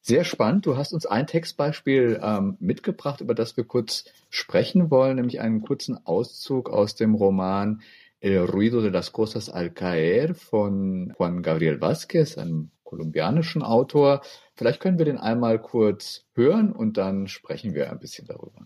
Sehr 0.00 0.24
spannend. 0.24 0.66
Du 0.66 0.76
hast 0.76 0.92
uns 0.92 1.06
ein 1.06 1.26
Textbeispiel 1.26 2.20
ähm, 2.22 2.56
mitgebracht, 2.60 3.20
über 3.20 3.34
das 3.34 3.56
wir 3.56 3.64
kurz 3.64 4.04
sprechen 4.30 4.90
wollen, 4.90 5.16
nämlich 5.16 5.40
einen 5.40 5.62
kurzen 5.62 5.98
Auszug 6.06 6.70
aus 6.70 6.94
dem 6.94 7.14
Roman 7.14 7.80
El 8.20 8.44
ruido 8.44 8.80
de 8.80 8.90
las 8.90 9.12
cosas 9.12 9.50
al 9.50 9.70
caer 9.70 10.34
von 10.34 11.12
Juan 11.18 11.42
Gabriel 11.42 11.80
Vázquez, 11.80 12.38
einem 12.38 12.70
kolumbianischen 12.86 13.62
Autor. 13.62 14.22
Vielleicht 14.54 14.80
können 14.80 14.98
wir 14.98 15.04
den 15.04 15.18
einmal 15.18 15.58
kurz 15.58 16.24
hören 16.34 16.72
und 16.72 16.96
dann 16.96 17.28
sprechen 17.28 17.74
wir 17.74 17.90
ein 17.90 17.98
bisschen 17.98 18.26
darüber. 18.26 18.64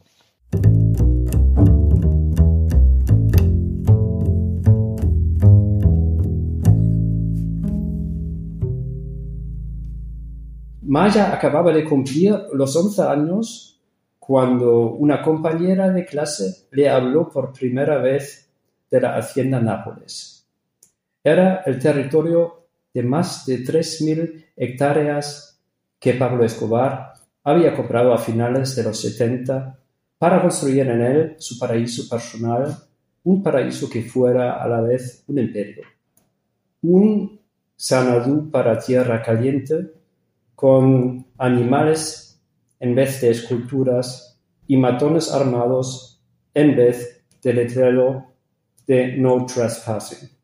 Maya 10.82 11.32
acababa 11.32 11.72
de 11.72 11.84
cumplir 11.84 12.48
los 12.52 12.74
11 12.74 13.08
años 13.08 13.80
cuando 14.18 14.90
una 14.90 15.22
compañera 15.22 15.88
de 15.90 16.04
clase 16.04 16.66
le 16.72 16.90
habló 16.90 17.28
por 17.28 17.52
primera 17.52 17.98
vez 17.98 18.48
de 18.90 19.00
la 19.00 19.16
Hacienda 19.16 19.60
Nápoles. 19.60 20.48
Era 21.22 21.62
el 21.64 21.78
territorio 21.78 22.59
de 22.92 23.02
más 23.02 23.46
de 23.46 23.64
3.000 23.64 24.46
hectáreas 24.56 25.60
que 25.98 26.14
Pablo 26.14 26.44
Escobar 26.44 27.12
había 27.44 27.74
comprado 27.74 28.12
a 28.12 28.18
finales 28.18 28.74
de 28.76 28.82
los 28.82 29.00
70 29.00 29.78
para 30.18 30.42
construir 30.42 30.88
en 30.88 31.00
él 31.00 31.34
su 31.38 31.58
paraíso 31.58 32.08
personal, 32.08 32.76
un 33.24 33.42
paraíso 33.42 33.88
que 33.88 34.02
fuera 34.02 34.62
a 34.62 34.68
la 34.68 34.80
vez 34.80 35.24
un 35.28 35.38
imperio. 35.38 35.84
Un 36.82 37.40
Sanadú 37.76 38.50
para 38.50 38.78
tierra 38.78 39.22
caliente, 39.22 39.92
con 40.54 41.26
animales 41.38 42.38
en 42.78 42.94
vez 42.94 43.20
de 43.22 43.30
esculturas 43.30 44.38
y 44.66 44.76
matones 44.76 45.32
armados 45.32 46.20
en 46.52 46.76
vez 46.76 47.22
de 47.42 47.52
letrero 47.54 48.26
de 48.86 49.16
no 49.16 49.46
trespassing. 49.46 50.39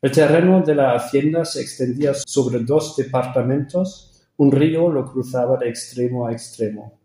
El 0.00 0.12
terreno 0.12 0.62
de 0.62 0.76
la 0.76 0.94
hacienda 0.94 1.44
se 1.44 1.60
extendía 1.60 2.14
sobre 2.14 2.60
dos 2.60 2.94
departamentos, 2.94 4.30
un 4.36 4.52
río 4.52 4.88
lo 4.90 5.04
cruzaba 5.04 5.56
de 5.56 5.68
extremo 5.68 6.24
a 6.24 6.30
extremo. 6.30 7.00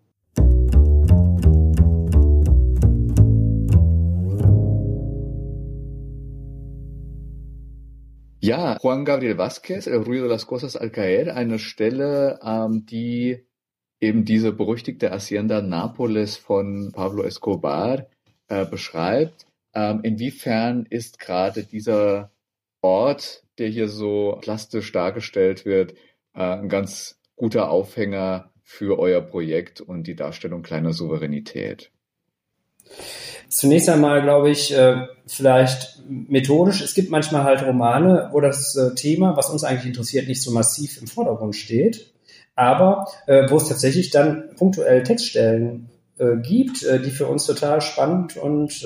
Ja, 8.40 8.78
Juan 8.80 9.04
Gabriel 9.06 9.38
Vázquez, 9.38 9.88
El 9.88 10.06
Ruido 10.06 10.26
de 10.26 10.30
las 10.30 10.46
Cosas 10.46 10.76
al 10.76 10.92
Caer, 10.92 11.36
eine 11.36 11.58
Stelle, 11.58 12.38
ähm, 12.44 12.86
die 12.86 13.48
eben 14.02 14.24
diese 14.24 14.52
berüchtigte 14.52 15.10
Hacienda 15.10 15.64
Nápoles 15.64 16.38
von 16.38 16.92
Pablo 16.94 17.24
Escobar 17.24 18.06
äh, 18.50 18.66
beschreibt. 18.68 19.48
Ähm, 19.74 20.02
inwiefern 20.04 20.86
ist 20.92 21.18
gerade 21.18 21.64
dieser 21.64 22.33
Ort, 22.84 23.44
der 23.58 23.70
hier 23.70 23.88
so 23.88 24.38
plastisch 24.42 24.92
dargestellt 24.92 25.66
wird, 25.66 25.94
äh, 26.36 26.42
ein 26.42 26.70
ganz 26.70 27.18
guter 27.36 27.72
Aufhänger 27.72 28.52
für 28.62 29.00
euer 29.00 29.22
Projekt 29.22 29.82
und 29.82 30.04
die 30.04 30.16
Darstellung 30.16 30.63
kleiner 30.63 30.94
Souveränität? 30.94 31.92
Zunächst 33.50 33.88
einmal 33.90 34.22
glaube 34.22 34.50
ich, 34.50 34.75
äh, 34.75 35.08
vielleicht 35.28 36.02
methodisch. 36.08 36.82
Es 36.82 36.94
gibt 36.94 37.10
manchmal 37.10 37.44
halt 37.44 37.66
Romane, 37.66 38.30
wo 38.32 38.42
das 38.42 38.75
äh, 38.75 38.94
Thema, 38.96 39.38
was 39.38 39.50
uns 39.50 39.63
eigentlich 39.63 39.88
interessiert, 39.88 40.28
nicht 40.28 40.42
so 40.42 40.52
massiv 40.52 41.00
im 41.02 41.08
Vordergrund 41.08 41.56
steht, 41.56 42.13
aber 42.56 43.08
wo 43.25 43.58
es 43.58 43.68
tatsächlich 43.68 44.12
dann 44.12 44.52
punktuell 44.56 45.02
Textstellen 45.02 45.90
gibt, 46.44 46.84
die 46.84 47.10
für 47.10 47.25
uns 47.25 47.48
total 47.48 47.82
spannend 47.82 48.38
und 48.38 48.86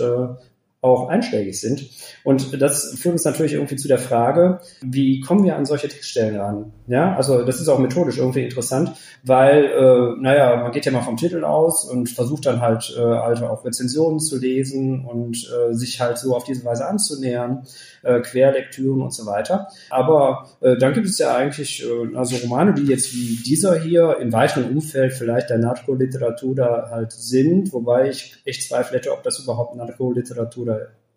auch 0.82 1.10
einschlägig 1.10 1.60
sind. 1.60 1.90
Und 2.24 2.62
das 2.62 2.94
führt 3.00 3.14
uns 3.14 3.26
natürlich 3.26 3.54
irgendwie 3.54 3.78
zu 3.78 3.88
der 3.88 3.98
Frage, 3.98 4.60
wie 4.82 5.22
kommen 5.22 5.44
wir 5.44 5.56
an 5.56 5.66
solche 5.66 5.88
Textstellen 5.88 6.40
ran? 6.40 6.72
Ja, 6.86 7.16
also 7.16 7.44
das 7.44 7.60
ist 7.60 7.68
auch 7.68 7.80
methodisch 7.80 8.20
irgendwie 8.20 8.44
interessant, 8.44 8.94
weil, 9.24 9.66
äh, 9.66 10.22
naja, 10.22 10.56
man 10.58 10.72
geht 10.72 10.86
ja 10.86 10.92
mal 10.92 11.02
vom 11.02 11.18
Titel 11.18 11.44
aus 11.44 11.84
und 11.84 12.10
versucht 12.10 12.46
dann 12.46 12.62
halt 12.62 12.96
äh, 12.96 13.02
alte 13.02 13.50
auch 13.50 13.66
Rezensionen 13.66 14.20
zu 14.20 14.38
lesen 14.38 15.04
und 15.04 15.36
äh, 15.36 15.74
sich 15.74 16.00
halt 16.00 16.20
so 16.20 16.36
auf 16.36 16.44
diese 16.44 16.64
Weise 16.64 16.88
anzunähern, 16.88 17.66
äh, 18.04 18.22
Querlektüren 18.22 19.02
und 19.02 19.14
so 19.14 19.26
weiter. 19.26 19.70
Aber 19.90 20.48
äh, 20.62 20.78
dann 20.78 20.94
gibt 20.94 21.08
es 21.08 21.18
ja 21.18 21.36
eigentlich 21.36 21.84
äh, 21.84 22.16
also 22.16 22.36
Romane, 22.38 22.76
die 22.76 22.86
jetzt 22.86 23.14
wie 23.16 23.38
dieser 23.44 23.80
hier 23.80 24.18
im 24.22 24.32
weiteren 24.32 24.70
Umfeld 24.70 25.14
vielleicht 25.14 25.50
der 25.50 25.58
Narco-Literatur 25.58 26.56
da 26.56 26.90
halt 26.92 27.12
sind, 27.12 27.74
wobei 27.74 28.10
ich 28.10 28.36
echt 28.46 28.68
zweifle 28.68 28.98
hätte, 28.98 29.12
ob 29.12 29.24
das 29.24 29.40
überhaupt 29.40 29.76
Narco-Literatur 29.76 30.67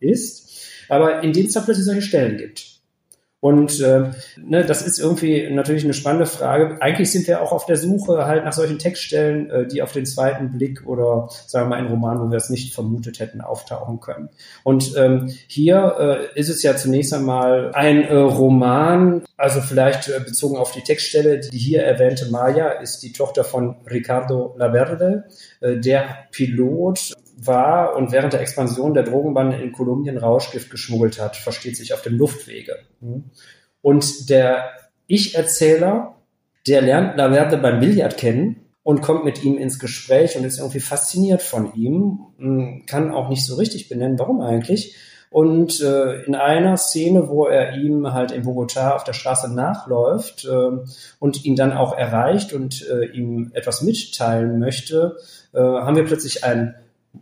ist. 0.00 0.48
Aber 0.88 1.22
in 1.22 1.32
denen 1.32 1.46
es 1.46 1.54
da 1.54 1.60
plötzlich 1.60 1.86
solche 1.86 2.02
Stellen 2.02 2.36
gibt. 2.36 2.70
Und 3.40 3.80
äh, 3.80 4.10
ne, 4.36 4.66
das 4.66 4.82
ist 4.82 4.98
irgendwie 4.98 5.48
natürlich 5.50 5.84
eine 5.84 5.94
spannende 5.94 6.26
Frage. 6.26 6.76
Eigentlich 6.82 7.10
sind 7.10 7.26
wir 7.26 7.40
auch 7.40 7.52
auf 7.52 7.64
der 7.64 7.78
Suche 7.78 8.26
halt 8.26 8.44
nach 8.44 8.52
solchen 8.52 8.78
Textstellen, 8.78 9.48
äh, 9.50 9.66
die 9.66 9.80
auf 9.80 9.92
den 9.92 10.04
zweiten 10.04 10.52
Blick 10.52 10.86
oder 10.86 11.28
sagen 11.46 11.70
wir 11.70 11.76
mal 11.76 11.84
in 11.84 11.90
Roman, 11.90 12.20
wo 12.20 12.30
wir 12.30 12.36
es 12.36 12.50
nicht 12.50 12.74
vermutet 12.74 13.18
hätten, 13.18 13.40
auftauchen 13.40 13.98
können. 14.00 14.28
Und 14.62 14.94
ähm, 14.98 15.32
hier 15.46 16.28
äh, 16.34 16.38
ist 16.38 16.50
es 16.50 16.62
ja 16.62 16.76
zunächst 16.76 17.14
einmal 17.14 17.72
ein 17.72 18.04
äh, 18.04 18.14
Roman, 18.14 19.24
also 19.38 19.62
vielleicht 19.62 20.08
äh, 20.08 20.20
bezogen 20.20 20.58
auf 20.58 20.72
die 20.72 20.82
Textstelle, 20.82 21.40
die 21.40 21.56
hier 21.56 21.82
erwähnte 21.82 22.26
Maya 22.30 22.68
ist 22.68 23.02
die 23.02 23.12
Tochter 23.14 23.42
von 23.42 23.76
Ricardo 23.90 24.54
Laverde, 24.58 25.24
äh, 25.60 25.78
der 25.78 26.26
Pilot 26.30 27.14
war 27.42 27.96
und 27.96 28.12
während 28.12 28.32
der 28.32 28.40
Expansion 28.40 28.94
der 28.94 29.04
Drogenbande 29.04 29.56
in 29.56 29.72
Kolumbien 29.72 30.18
Rauschgift 30.18 30.70
geschmuggelt 30.70 31.20
hat, 31.20 31.36
versteht 31.36 31.76
sich 31.76 31.94
auf 31.94 32.02
dem 32.02 32.16
Luftwege. 32.16 32.76
Und 33.82 34.30
der 34.30 34.70
Ich-Erzähler, 35.06 36.16
der 36.66 36.82
lernt 36.82 37.16
Laverde 37.16 37.56
beim 37.56 37.80
Billard 37.80 38.16
kennen 38.16 38.56
und 38.82 39.00
kommt 39.00 39.24
mit 39.24 39.42
ihm 39.42 39.56
ins 39.56 39.78
Gespräch 39.78 40.36
und 40.36 40.44
ist 40.44 40.58
irgendwie 40.58 40.80
fasziniert 40.80 41.42
von 41.42 41.74
ihm, 41.74 42.82
kann 42.86 43.12
auch 43.12 43.28
nicht 43.28 43.44
so 43.44 43.56
richtig 43.56 43.88
benennen, 43.88 44.18
warum 44.18 44.40
eigentlich. 44.40 44.96
Und 45.30 45.80
äh, 45.80 46.24
in 46.24 46.34
einer 46.34 46.76
Szene, 46.76 47.28
wo 47.28 47.46
er 47.46 47.76
ihm 47.76 48.12
halt 48.12 48.32
in 48.32 48.42
Bogotá 48.42 48.90
auf 48.90 49.04
der 49.04 49.12
Straße 49.12 49.54
nachläuft 49.54 50.44
äh, 50.44 50.70
und 51.20 51.44
ihn 51.44 51.54
dann 51.54 51.72
auch 51.72 51.96
erreicht 51.96 52.52
und 52.52 52.84
äh, 52.90 53.04
ihm 53.12 53.52
etwas 53.54 53.82
mitteilen 53.82 54.58
möchte, 54.58 55.18
äh, 55.54 55.60
haben 55.60 55.94
wir 55.94 56.04
plötzlich 56.04 56.42
ein 56.42 56.74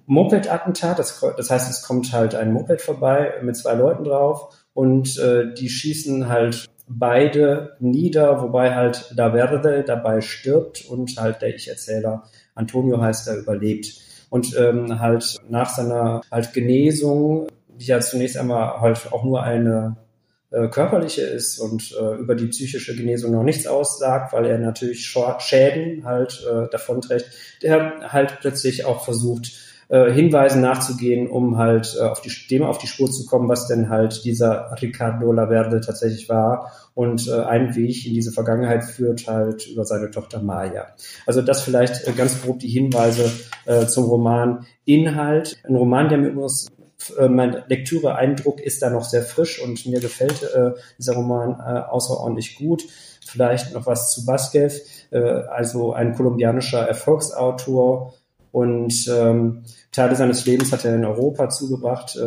Moped-Attentat. 0.06 0.98
Das, 0.98 1.20
das 1.36 1.50
heißt, 1.50 1.70
es 1.70 1.82
kommt 1.82 2.12
halt 2.12 2.34
ein 2.34 2.52
Moped 2.52 2.80
vorbei 2.80 3.34
mit 3.42 3.56
zwei 3.56 3.74
Leuten 3.74 4.04
drauf 4.04 4.54
und 4.74 5.18
äh, 5.18 5.52
die 5.54 5.68
schießen 5.68 6.28
halt 6.28 6.66
beide 6.88 7.76
nieder, 7.80 8.40
wobei 8.42 8.74
halt 8.74 9.12
Da 9.16 9.32
Verde 9.32 9.84
dabei 9.84 10.20
stirbt 10.20 10.84
und 10.86 11.16
halt 11.18 11.42
der 11.42 11.54
Ich-Erzähler 11.54 12.24
Antonio 12.54 13.00
heißt 13.00 13.28
er 13.28 13.36
überlebt. 13.36 13.94
Und 14.30 14.54
ähm, 14.58 14.98
halt 14.98 15.36
nach 15.48 15.70
seiner 15.70 16.20
halt 16.30 16.52
Genesung, 16.52 17.48
die 17.68 17.86
ja 17.86 18.00
zunächst 18.00 18.36
einmal 18.36 18.80
halt 18.80 19.12
auch 19.12 19.24
nur 19.24 19.42
eine 19.42 19.96
äh, 20.50 20.68
körperliche 20.68 21.22
ist 21.22 21.58
und 21.58 21.94
äh, 21.98 22.16
über 22.16 22.34
die 22.34 22.48
psychische 22.48 22.94
Genesung 22.96 23.32
noch 23.32 23.42
nichts 23.42 23.66
aussagt, 23.66 24.32
weil 24.32 24.46
er 24.46 24.58
natürlich 24.58 25.06
Schäden 25.06 26.04
halt 26.04 26.44
äh, 26.50 26.68
davonträgt, 26.70 27.30
der 27.62 28.12
halt 28.12 28.38
plötzlich 28.40 28.84
auch 28.84 29.04
versucht, 29.04 29.67
äh, 29.88 30.10
Hinweisen 30.12 30.60
nachzugehen, 30.60 31.28
um 31.28 31.56
halt 31.56 31.96
äh, 31.98 32.04
auf 32.04 32.20
die, 32.20 32.30
dem 32.50 32.62
auf 32.62 32.78
die 32.78 32.86
Spur 32.86 33.10
zu 33.10 33.24
kommen, 33.26 33.48
was 33.48 33.66
denn 33.66 33.88
halt 33.88 34.24
dieser 34.24 34.76
Ricardo 34.80 35.32
Laverde 35.32 35.80
tatsächlich 35.80 36.28
war. 36.28 36.72
Und 36.94 37.28
äh, 37.28 37.40
ein 37.40 37.74
Weg 37.74 38.06
in 38.06 38.14
diese 38.14 38.32
Vergangenheit 38.32 38.84
führt 38.84 39.26
halt 39.26 39.66
über 39.66 39.84
seine 39.84 40.10
Tochter 40.10 40.42
Maya. 40.42 40.88
Also 41.26 41.42
das 41.42 41.62
vielleicht 41.62 42.06
äh, 42.06 42.12
ganz 42.12 42.42
grob 42.42 42.58
die 42.58 42.68
Hinweise 42.68 43.30
äh, 43.66 43.86
zum 43.86 44.04
Roman. 44.04 44.66
Inhalt, 44.84 45.58
ein 45.64 45.76
Roman, 45.76 46.08
der 46.08 46.18
mir 46.18 46.28
übrigens 46.28 46.68
äh, 47.16 47.28
mein 47.28 47.62
Lektüre-Eindruck 47.68 48.60
ist 48.60 48.82
da 48.82 48.90
noch 48.90 49.04
sehr 49.04 49.22
frisch 49.22 49.62
und 49.62 49.86
mir 49.86 50.00
gefällt 50.00 50.42
äh, 50.42 50.72
dieser 50.98 51.14
Roman 51.14 51.60
äh, 51.60 51.80
außerordentlich 51.88 52.56
gut. 52.56 52.84
Vielleicht 53.24 53.74
noch 53.74 53.86
was 53.86 54.10
zu 54.10 54.24
Baskev, 54.24 54.80
äh, 55.10 55.18
also 55.18 55.92
ein 55.92 56.14
kolumbianischer 56.14 56.80
Erfolgsautor, 56.86 58.14
und 58.58 59.08
ähm, 59.08 59.62
Teile 59.92 60.16
seines 60.16 60.44
Lebens 60.44 60.72
hat 60.72 60.84
er 60.84 60.96
in 60.96 61.04
Europa 61.04 61.48
zugebracht, 61.48 62.16
äh, 62.16 62.20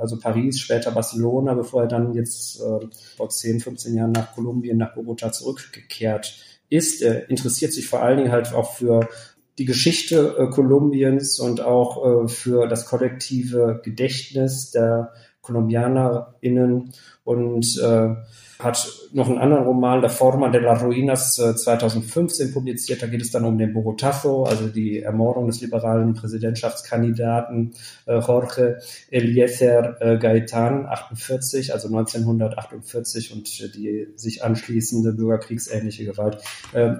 also 0.00 0.18
Paris, 0.18 0.58
später 0.58 0.90
Barcelona, 0.92 1.52
bevor 1.52 1.82
er 1.82 1.88
dann 1.88 2.14
jetzt 2.14 2.58
äh, 2.62 2.86
vor 3.18 3.28
10, 3.28 3.60
15 3.60 3.94
Jahren 3.94 4.12
nach 4.12 4.34
Kolumbien, 4.34 4.78
nach 4.78 4.94
Bogota 4.94 5.30
zurückgekehrt 5.30 6.36
ist. 6.70 7.02
Er 7.02 7.28
interessiert 7.28 7.74
sich 7.74 7.86
vor 7.86 8.02
allen 8.02 8.16
Dingen 8.16 8.32
halt 8.32 8.54
auch 8.54 8.72
für 8.72 9.10
die 9.58 9.66
Geschichte 9.66 10.36
äh, 10.38 10.50
Kolumbiens 10.50 11.38
und 11.38 11.60
auch 11.60 12.24
äh, 12.24 12.28
für 12.28 12.66
das 12.66 12.86
kollektive 12.86 13.82
Gedächtnis 13.84 14.70
der 14.70 15.12
KolumbianerInnen 15.42 16.94
und 17.24 17.78
äh, 17.78 18.14
hat 18.58 18.88
noch 19.12 19.28
einen 19.28 19.38
anderen 19.38 19.64
Roman, 19.64 20.00
La 20.00 20.08
Forma 20.08 20.48
de 20.48 20.60
las 20.60 20.82
Ruinas, 20.82 21.34
2015 21.34 22.48
äh, 22.48 22.52
publiziert. 22.52 23.02
Da 23.02 23.06
geht 23.06 23.22
es 23.22 23.30
dann 23.30 23.44
um 23.44 23.58
den 23.58 23.72
Bogotazo, 23.72 24.44
also 24.44 24.68
die 24.68 25.02
Ermordung 25.02 25.46
des 25.46 25.60
liberalen 25.60 26.14
Präsidentschaftskandidaten 26.14 27.74
äh, 28.06 28.18
Jorge 28.18 28.80
Eliezer 29.10 30.00
äh, 30.00 30.18
Gaetan, 30.18 30.86
48, 30.86 31.72
also 31.72 31.88
1948 31.88 33.32
und 33.32 33.74
die 33.74 34.08
sich 34.16 34.42
anschließende 34.42 35.12
bürgerkriegsähnliche 35.12 36.04
Gewalt. 36.04 36.38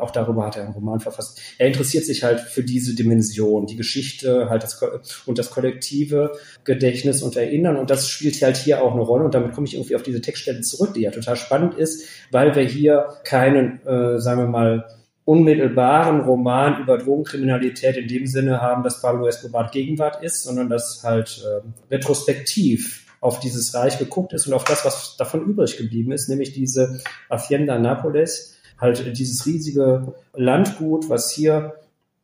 Auch 0.00 0.10
darüber 0.10 0.46
hat 0.46 0.56
er 0.56 0.64
einen 0.64 0.74
Roman 0.74 1.00
verfasst. 1.00 1.40
Er 1.58 1.68
interessiert 1.68 2.04
sich 2.04 2.22
halt 2.22 2.40
für 2.40 2.62
diese 2.62 2.94
Dimension, 2.94 3.66
die 3.66 3.76
Geschichte 3.76 4.48
halt 4.48 4.62
das, 4.62 4.80
und 5.26 5.38
das 5.38 5.50
kollektive 5.50 6.32
Gedächtnis 6.64 7.22
und 7.22 7.36
Erinnern. 7.36 7.76
Und 7.76 7.90
das 7.90 8.08
spielt 8.08 8.40
halt 8.42 8.56
hier 8.56 8.82
auch 8.82 8.92
eine 8.92 9.02
Rolle. 9.02 9.24
Und 9.24 9.34
damit 9.34 9.52
komme 9.52 9.66
ich 9.66 9.74
irgendwie 9.74 9.96
auf 9.96 10.02
diese 10.02 10.13
Textstelle 10.20 10.60
zurück, 10.60 10.94
die 10.94 11.02
ja 11.02 11.10
total 11.10 11.36
spannend 11.36 11.74
ist, 11.74 12.08
weil 12.30 12.54
wir 12.54 12.64
hier 12.64 13.08
keinen, 13.24 13.84
äh, 13.86 14.18
sagen 14.20 14.40
wir 14.40 14.48
mal, 14.48 14.86
unmittelbaren 15.24 16.20
Roman 16.20 16.82
über 16.82 16.98
Drogenkriminalität 16.98 17.96
in 17.96 18.08
dem 18.08 18.26
Sinne 18.26 18.60
haben, 18.60 18.82
dass 18.82 19.00
Pablo 19.00 19.26
Escobar 19.26 19.70
Gegenwart 19.70 20.22
ist, 20.22 20.42
sondern 20.42 20.68
dass 20.68 21.02
halt 21.02 21.42
äh, 21.44 21.94
retrospektiv 21.94 23.06
auf 23.20 23.40
dieses 23.40 23.74
Reich 23.74 23.98
geguckt 23.98 24.34
ist 24.34 24.46
und 24.46 24.52
auf 24.52 24.64
das, 24.64 24.84
was 24.84 25.16
davon 25.16 25.42
übrig 25.46 25.78
geblieben 25.78 26.12
ist, 26.12 26.28
nämlich 26.28 26.52
diese 26.52 27.00
Hacienda 27.30 27.78
Nápoles, 27.78 28.56
halt 28.78 29.16
dieses 29.18 29.46
riesige 29.46 30.14
Landgut, 30.34 31.08
was 31.08 31.30
hier 31.30 31.74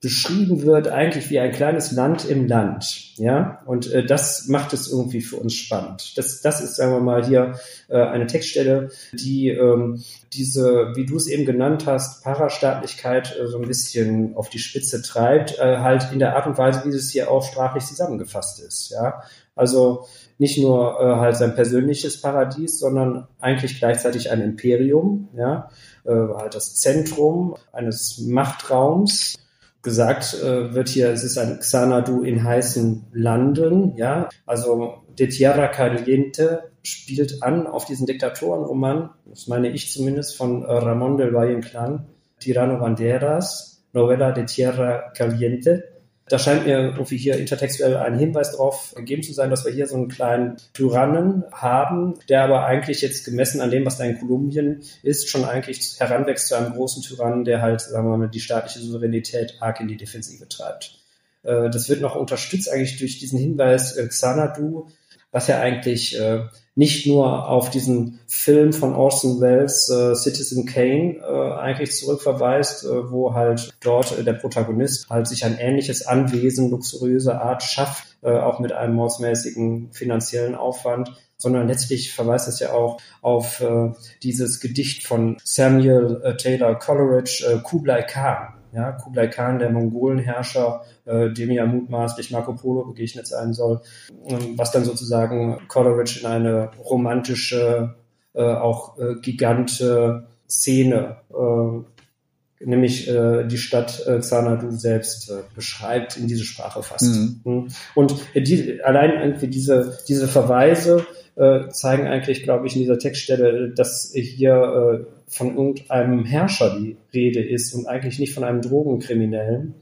beschrieben 0.03 0.63
wird, 0.63 0.89
eigentlich 0.89 1.29
wie 1.29 1.39
ein 1.39 1.53
kleines 1.53 1.93
Land 1.93 2.25
im 2.25 2.47
Land. 2.47 3.19
Ja, 3.19 3.61
und 3.67 3.93
äh, 3.93 4.05
das 4.05 4.49
macht 4.49 4.73
es 4.73 4.91
irgendwie 4.91 5.21
für 5.21 5.37
uns 5.37 5.55
spannend. 5.55 6.17
Das, 6.17 6.41
das 6.41 6.63
ist, 6.63 6.77
sagen 6.77 6.93
wir 6.93 7.01
mal, 7.01 7.27
hier 7.27 7.59
äh, 7.89 8.01
eine 8.01 8.27
Textstelle, 8.27 8.91
die 9.13 9.49
ähm, 9.49 10.03
diese, 10.33 10.93
wie 10.95 11.05
du 11.05 11.17
es 11.17 11.27
eben 11.27 11.45
genannt 11.45 11.85
hast, 11.87 12.25
Parastaatlichkeit 12.25 13.37
äh, 13.39 13.47
so 13.47 13.59
ein 13.59 13.69
bisschen 13.69 14.35
auf 14.37 14.49
die 14.49 14.59
Spitze 14.59 15.03
treibt, 15.03 15.59
äh, 15.59 15.79
halt 15.79 16.09
in 16.13 16.19
der 16.19 16.35
Art 16.35 16.47
und 16.47 16.57
Weise, 16.57 16.83
wie 16.87 16.97
es 16.97 17.11
hier 17.11 17.31
auch 17.31 17.45
sprachlich 17.45 17.85
zusammengefasst 17.85 18.61
ist. 18.61 18.91
Ja, 18.91 19.23
also 19.55 20.07
nicht 20.39 20.57
nur 20.57 20.99
äh, 20.99 21.17
halt 21.17 21.37
sein 21.37 21.55
persönliches 21.55 22.23
Paradies, 22.23 22.79
sondern 22.79 23.29
eigentlich 23.39 23.79
gleichzeitig 23.79 24.31
ein 24.31 24.41
Imperium. 24.41 25.29
Ja, 25.37 25.69
äh, 26.07 26.11
halt 26.11 26.55
das 26.55 26.77
Zentrum 26.77 27.57
eines 27.71 28.17
Machtraums 28.17 29.37
gesagt 29.83 30.35
äh, 30.35 30.75
wird 30.75 30.89
hier, 30.89 31.11
es 31.11 31.25
ist 31.25 31.39
ein 31.39 31.61
Xanadu 31.61 32.23
in 32.23 32.45
heißen 32.45 33.07
Landen, 33.13 33.97
ja, 33.97 34.29
also 34.47 35.03
De 35.19 35.29
Tierra 35.29 35.69
Caliente 35.69 36.71
spielt 36.83 37.43
an 37.43 37.67
auf 37.67 37.85
diesen 37.85 38.07
Diktatorenroman, 38.07 39.11
das 39.27 39.49
meine 39.49 39.71
ich 39.71 39.93
zumindest, 39.93 40.37
von 40.37 40.63
äh, 40.63 40.73
Ramon 40.73 41.17
del 41.17 41.35
Valle 41.35 41.55
Inclán, 41.55 42.07
Tirano 42.39 42.79
Banderas, 42.79 43.83
Novela 43.93 44.33
de 44.33 44.47
Tierra 44.47 45.11
Caliente. 45.15 46.00
Da 46.31 46.39
scheint 46.39 46.65
mir 46.65 46.79
irgendwie 46.79 47.17
hier 47.17 47.37
intertextuell 47.37 47.97
ein 47.97 48.17
Hinweis 48.17 48.53
darauf 48.53 48.95
gegeben 48.95 49.25
zu 49.25 49.33
sein, 49.33 49.51
dass 49.51 49.65
wir 49.65 49.73
hier 49.73 49.89
so 49.89 49.97
einen 49.97 50.07
kleinen 50.07 50.59
Tyrannen 50.73 51.43
haben, 51.51 52.15
der 52.29 52.45
aber 52.45 52.65
eigentlich 52.65 53.03
jetzt 53.03 53.25
gemessen 53.25 53.61
an 53.61 53.73
dem, 53.73 53.85
was 53.85 53.99
da 53.99 54.05
in 54.05 54.17
Kolumbien 54.17 54.81
ist, 55.03 55.29
schon 55.29 55.45
eigentlich 55.45 55.99
heranwächst 55.99 56.47
zu 56.47 56.55
einem 56.55 56.73
großen 56.73 57.03
Tyrannen, 57.03 57.45
der 57.45 57.61
halt, 57.61 57.81
sagen 57.81 58.09
wir 58.09 58.17
mal, 58.17 58.29
die 58.29 58.39
staatliche 58.39 58.79
Souveränität 58.79 59.57
arg 59.59 59.81
in 59.81 59.89
die 59.89 59.97
Defensive 59.97 60.49
treibt. 60.49 61.01
Äh, 61.43 61.69
das 61.69 61.89
wird 61.89 62.01
noch 62.01 62.15
unterstützt 62.15 62.71
eigentlich 62.71 62.97
durch 62.99 63.19
diesen 63.19 63.41
Hinweis 63.41 63.97
äh, 63.97 64.07
Xanadu, 64.07 64.87
was 65.33 65.47
ja 65.47 65.61
eigentlich 65.61 66.19
äh, 66.19 66.45
nicht 66.75 67.07
nur 67.07 67.49
auf 67.49 67.71
diesen 67.71 68.21
Film 68.27 68.73
von 68.73 68.95
Orson 68.95 69.41
Welles 69.41 69.89
äh, 69.89 70.15
Citizen 70.15 70.67
Kane 70.67 71.19
äh, 71.19 71.53
eigentlich 71.59 71.93
zurückverweist, 71.93 72.85
äh, 72.85 73.11
wo 73.11 73.35
halt 73.35 73.73
dort 73.81 74.19
äh, 74.19 74.25
der 74.25 74.35
Protagonist 74.35 75.09
halt 75.11 75.27
sich 75.27 75.45
ein 75.45 75.59
ähnliches 75.59 76.07
Anwesen 76.07 76.71
luxuriöser 76.71 77.43
Art 77.43 77.63
schafft, 77.63 78.17
äh, 78.23 78.31
auch 78.31 78.61
mit 78.61 78.73
einem 78.73 78.95
mordsmäßigen 78.95 79.93
finanziellen 79.93 80.55
Aufwand, 80.55 81.13
sondern 81.37 81.69
letztlich 81.69 82.13
verweist 82.13 82.49
es 82.49 82.61
ja 82.61 82.73
auch 82.73 83.01
auf 83.23 83.61
äh, 83.61 83.93
dieses 84.23 84.61
Gedicht 84.61 85.07
von 85.07 85.39
Samuel 85.43 86.21
äh, 86.25 86.37
Taylor 86.37 86.79
Coleridge, 86.79 87.45
äh, 87.49 87.59
Kublai 87.63 88.03
Khan. 88.03 88.60
Ja, 88.73 88.93
Kublai 88.93 89.27
Khan, 89.29 89.59
der 89.59 89.71
Mongolenherrscher, 89.71 90.83
äh, 91.05 91.31
dem 91.31 91.51
ja 91.51 91.67
mutmaßlich 91.67 92.31
Marco 92.31 92.55
Polo 92.55 92.85
begegnet 92.85 93.27
sein 93.27 93.53
soll, 93.53 93.81
ähm, 94.29 94.57
was 94.57 94.71
dann 94.71 94.85
sozusagen 94.85 95.67
Coleridge 95.69 96.21
in 96.21 96.27
eine 96.27 96.71
romantische, 96.79 97.97
äh, 98.35 98.43
auch 98.43 98.99
äh, 98.99 99.17
gigante 99.21 100.27
Szene, 100.49 101.17
äh, 101.31 102.65
nämlich 102.65 103.09
äh, 103.09 103.45
die 103.47 103.59
Stadt 103.59 104.07
äh, 104.07 104.19
Xanadu 104.19 104.71
selbst 104.71 105.31
äh, 105.31 105.43
beschreibt, 105.55 106.17
in 106.17 106.29
diese 106.29 106.45
Sprache 106.45 106.83
fasst. 106.83 107.15
Mhm. 107.15 107.41
Hm. 107.45 107.69
Und 107.95 108.15
die, 108.35 108.83
allein 108.83 109.21
irgendwie 109.21 109.49
diese, 109.49 109.99
diese 110.09 110.29
Verweise 110.29 111.07
äh, 111.37 111.69
zeigen 111.71 112.07
eigentlich, 112.07 112.43
glaube 112.43 112.67
ich, 112.67 112.75
in 112.75 112.83
dieser 112.83 112.99
Textstelle, 112.99 113.71
dass 113.71 114.13
hier 114.13 115.07
äh, 115.09 115.20
von 115.31 115.57
irgendeinem 115.57 116.25
Herrscher 116.25 116.79
die 116.79 116.97
Rede 117.15 117.41
ist 117.41 117.73
und 117.75 117.87
eigentlich 117.87 118.19
nicht 118.19 118.35
von 118.35 118.45
einem 118.45 118.61
Drogenkriminellen, 118.61 119.75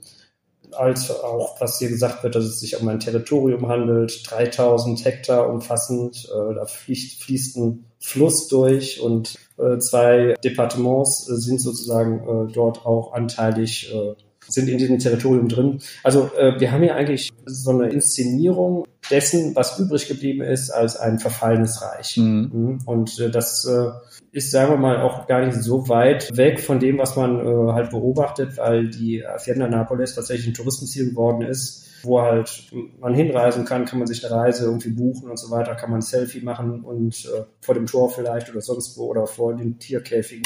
als 0.73 1.11
auch, 1.11 1.59
was 1.61 1.79
hier 1.79 1.89
gesagt 1.89 2.23
wird, 2.23 2.35
dass 2.35 2.45
es 2.45 2.61
sich 2.61 2.79
um 2.81 2.87
ein 2.89 3.01
Territorium 3.01 3.69
handelt, 3.69 4.31
3000 4.31 5.05
Hektar 5.05 5.49
umfassend, 5.49 6.29
äh, 6.31 6.55
da 6.55 6.67
fließt, 6.67 7.23
fließt 7.23 7.57
ein 7.57 7.85
Fluss 7.99 8.49
durch 8.49 9.01
und 9.01 9.37
äh, 9.59 9.79
zwei 9.79 10.35
Departements 10.45 11.25
sind 11.25 11.61
sozusagen 11.61 12.21
äh, 12.21 12.53
dort 12.53 12.85
auch 12.85 13.13
anteilig 13.15 13.93
äh, 13.93 14.15
sind 14.51 14.69
in 14.69 14.79
diesem 14.79 14.99
Territorium 14.99 15.49
drin. 15.49 15.81
Also 16.03 16.31
äh, 16.37 16.59
wir 16.59 16.73
haben 16.73 16.83
hier 16.83 16.95
eigentlich 16.95 17.31
so 17.45 17.71
eine 17.71 17.91
Inszenierung 17.91 18.87
dessen, 19.11 19.55
was 19.57 19.79
übrig 19.79 20.09
geblieben 20.09 20.43
ist, 20.43 20.71
als 20.71 20.97
ein 20.97 21.19
verfallenes 21.19 21.83
Reich. 21.83 22.17
Mhm. 22.17 22.51
mhm. 22.53 22.79
Und 22.87 23.19
äh, 23.19 23.31
das 23.31 23.65
äh, 23.65 23.91
ist, 24.33 24.51
sagen 24.51 24.73
wir 24.73 24.79
mal, 24.79 25.01
auch 25.01 25.27
gar 25.27 25.45
nicht 25.45 25.57
so 25.57 25.89
weit 25.89 26.37
weg 26.37 26.61
von 26.61 26.79
dem, 26.79 26.99
was 26.99 27.17
man 27.17 27.39
äh, 27.41 27.73
halt 27.73 27.91
beobachtet, 27.91 28.57
weil 28.57 28.89
die 28.89 29.25
Hacienda 29.27 29.69
Napoles 29.69 30.15
tatsächlich 30.15 30.49
ein 30.49 30.55
Touristenziel 30.55 31.11
geworden 31.11 31.43
ist, 31.43 31.87
wo 32.03 32.21
halt 32.21 32.71
man 33.01 33.15
hinreisen 33.15 33.65
kann, 33.65 33.85
kann 33.85 33.99
man 33.99 34.07
sich 34.07 34.25
eine 34.25 34.35
Reise 34.35 34.65
irgendwie 34.65 34.91
buchen 34.91 35.31
und 35.31 35.39
so 35.39 35.51
weiter, 35.51 35.75
kann 35.75 35.91
man 35.91 35.99
ein 35.99 36.03
Selfie 36.03 36.41
machen 36.41 36.83
und 36.85 37.25
äh, 37.25 37.45
vor 37.61 37.75
dem 37.75 37.87
Tor 37.87 38.11
vielleicht 38.11 38.51
oder 38.51 38.61
sonst 38.61 38.97
wo 38.97 39.07
oder 39.07 39.27
vor 39.27 39.57
den 39.57 39.79
Tierkäfigen 39.79 40.45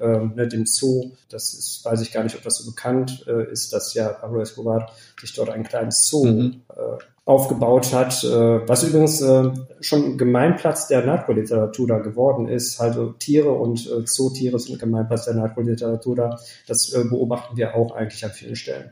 ähm, 0.00 0.32
ne, 0.34 0.48
dem 0.48 0.66
Zoo. 0.66 1.12
Das 1.28 1.54
ist, 1.54 1.84
weiß 1.84 2.00
ich 2.00 2.12
gar 2.12 2.24
nicht, 2.24 2.36
ob 2.36 2.42
das 2.42 2.56
so 2.56 2.70
bekannt 2.70 3.24
äh, 3.28 3.50
ist, 3.50 3.72
dass 3.72 3.94
ja 3.94 4.08
Pablo 4.08 4.40
Escobar 4.40 4.90
sich 5.20 5.32
dort 5.34 5.50
ein 5.50 5.62
kleines 5.62 6.08
Zoo 6.08 6.26
mhm. 6.26 6.62
Äh, 7.24 7.30
aufgebaut 7.30 7.92
hat, 7.92 8.24
äh, 8.24 8.68
was 8.68 8.82
übrigens 8.82 9.20
äh, 9.20 9.50
schon 9.80 10.18
Gemeinplatz 10.18 10.88
der 10.88 11.04
Narkoliteratur 11.04 11.86
da 11.86 11.98
geworden 11.98 12.48
ist. 12.48 12.80
Also 12.80 13.12
Tiere 13.12 13.52
und 13.52 13.86
äh, 13.86 14.04
Zootiere 14.04 14.58
sind 14.58 14.78
Gemeinplatz 14.80 15.26
der 15.26 15.34
Narkoliteratur 15.34 16.16
da. 16.16 16.40
Das 16.66 16.92
äh, 16.92 17.04
beobachten 17.04 17.56
wir 17.56 17.74
auch 17.74 17.94
eigentlich 17.94 18.24
an 18.24 18.32
vielen 18.32 18.56
Stellen. 18.56 18.90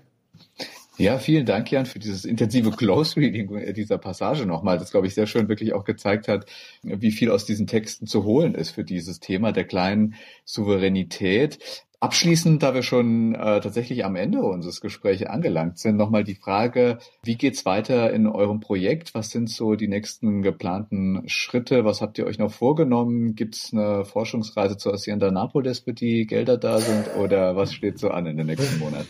Ja, 0.96 1.18
vielen 1.18 1.46
Dank, 1.46 1.70
Jan, 1.70 1.86
für 1.86 1.98
dieses 1.98 2.26
intensive 2.26 2.72
Close 2.72 3.16
Reading 3.16 3.72
dieser 3.72 3.96
Passage 3.96 4.44
nochmal, 4.44 4.78
das, 4.78 4.90
glaube 4.90 5.06
ich, 5.06 5.14
sehr 5.14 5.26
schön 5.26 5.48
wirklich 5.48 5.72
auch 5.72 5.84
gezeigt 5.84 6.28
hat, 6.28 6.44
wie 6.82 7.10
viel 7.10 7.30
aus 7.30 7.46
diesen 7.46 7.66
Texten 7.66 8.06
zu 8.06 8.24
holen 8.24 8.54
ist 8.54 8.72
für 8.72 8.84
dieses 8.84 9.18
Thema 9.18 9.52
der 9.52 9.64
kleinen 9.64 10.14
Souveränität. 10.44 11.58
Abschließend, 12.02 12.62
da 12.62 12.72
wir 12.72 12.82
schon 12.82 13.34
äh, 13.34 13.60
tatsächlich 13.60 14.06
am 14.06 14.16
Ende 14.16 14.40
unseres 14.40 14.80
Gesprächs 14.80 15.22
angelangt 15.22 15.78
sind, 15.78 15.98
nochmal 15.98 16.24
die 16.24 16.34
Frage, 16.34 16.96
wie 17.22 17.36
geht's 17.36 17.66
weiter 17.66 18.10
in 18.10 18.26
eurem 18.26 18.60
Projekt? 18.60 19.14
Was 19.14 19.28
sind 19.28 19.50
so 19.50 19.74
die 19.74 19.86
nächsten 19.86 20.40
geplanten 20.40 21.22
Schritte? 21.26 21.84
Was 21.84 22.00
habt 22.00 22.16
ihr 22.16 22.24
euch 22.24 22.38
noch 22.38 22.50
vorgenommen? 22.50 23.34
Gibt's 23.34 23.74
eine 23.74 24.06
Forschungsreise 24.06 24.78
zur 24.78 24.94
Hacienda 24.94 25.30
Napoles, 25.30 25.80
für 25.80 25.92
die 25.92 26.26
Gelder 26.26 26.56
da 26.56 26.78
sind? 26.78 27.16
Oder 27.18 27.54
was 27.54 27.74
steht 27.74 27.98
so 27.98 28.08
an 28.08 28.24
in 28.24 28.38
den 28.38 28.46
nächsten 28.46 28.78
Monaten? 28.78 29.08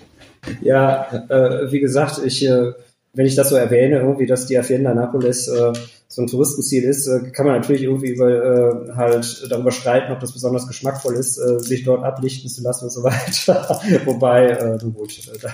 Ja, 0.61 1.07
äh, 1.29 1.70
wie 1.70 1.79
gesagt, 1.79 2.20
ich, 2.24 2.44
äh, 2.44 2.72
wenn 3.12 3.26
ich 3.26 3.37
das 3.37 3.50
so 3.50 3.55
erwähne, 3.55 4.00
irgendwie, 4.00 4.26
dass 4.26 4.46
die 4.46 4.59
Hacienda 4.59 4.94
Napoles 4.94 5.46
äh, 5.46 5.72
so 6.12 6.23
ein 6.23 6.27
Touristenziel 6.27 6.83
ist, 6.83 7.07
äh, 7.07 7.31
kann 7.31 7.46
man 7.46 7.61
natürlich 7.61 7.85
irgendwie 7.85 8.09
über, 8.09 8.29
äh, 8.29 8.92
halt 8.96 9.46
darüber 9.49 9.70
streiten, 9.70 10.12
ob 10.12 10.18
das 10.18 10.33
besonders 10.33 10.66
geschmackvoll 10.66 11.14
ist, 11.14 11.38
äh, 11.38 11.61
sich 11.61 11.85
dort 11.85 12.03
ablichten 12.03 12.51
zu 12.51 12.64
lassen 12.64 12.87
und 12.87 12.90
so 12.90 13.03
weiter. 13.05 13.81
Wobei, 14.07 14.49
äh, 14.49 14.79
gut. 14.92 15.16
Äh, 15.29 15.49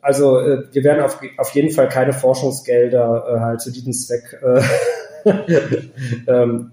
also 0.00 0.38
äh, 0.38 0.62
wir 0.70 0.84
werden 0.84 1.02
auf, 1.02 1.20
auf 1.38 1.50
jeden 1.56 1.72
Fall 1.72 1.88
keine 1.88 2.12
Forschungsgelder 2.12 3.24
äh, 3.26 3.40
halt 3.40 3.60
zu 3.62 3.72
diesem 3.72 3.92
Zweck 3.92 4.40
äh, 4.40 4.62
ähm, 6.28 6.70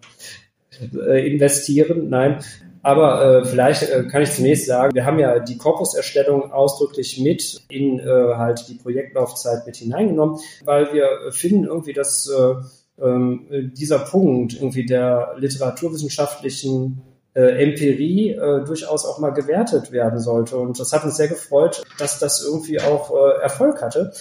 äh, 0.94 1.28
investieren. 1.28 2.10
Nein, 2.10 2.44
aber 2.84 3.42
äh, 3.42 3.46
vielleicht 3.46 3.82
äh, 3.90 4.04
kann 4.04 4.22
ich 4.22 4.32
zunächst 4.32 4.68
sagen, 4.68 4.94
wir 4.94 5.06
haben 5.06 5.18
ja 5.18 5.40
die 5.40 5.58
Korpuserstellung 5.58 6.52
ausdrücklich 6.52 7.20
mit 7.20 7.64
in 7.68 8.00
äh, 8.00 8.06
halt 8.36 8.68
die 8.70 8.76
Projektlaufzeit 8.76 9.66
mit 9.66 9.78
hineingenommen, 9.78 10.38
weil 10.66 10.94
wir 10.94 11.32
finden 11.32 11.64
irgendwie, 11.64 11.94
dass 11.94 12.30
äh, 12.30 12.54
äh, 12.98 13.64
dieser 13.64 14.00
Punkt 14.00 14.54
irgendwie 14.54 14.86
der 14.86 15.36
literaturwissenschaftlichen 15.38 17.02
äh, 17.34 17.64
Empirie 17.64 18.32
äh, 18.32 18.66
durchaus 18.66 19.06
auch 19.06 19.20
mal 19.20 19.32
gewertet 19.32 19.92
werden 19.92 20.20
sollte. 20.20 20.58
Und 20.58 20.80
das 20.80 20.92
hat 20.94 21.04
uns 21.04 21.18
sehr 21.18 21.28
gefreut, 21.28 21.84
dass 22.00 22.20
das 22.20 22.44
irgendwie 22.44 22.82
auch 22.82 23.12
äh, 23.12 23.42
Erfolg 23.42 23.82
hatte 23.82 24.12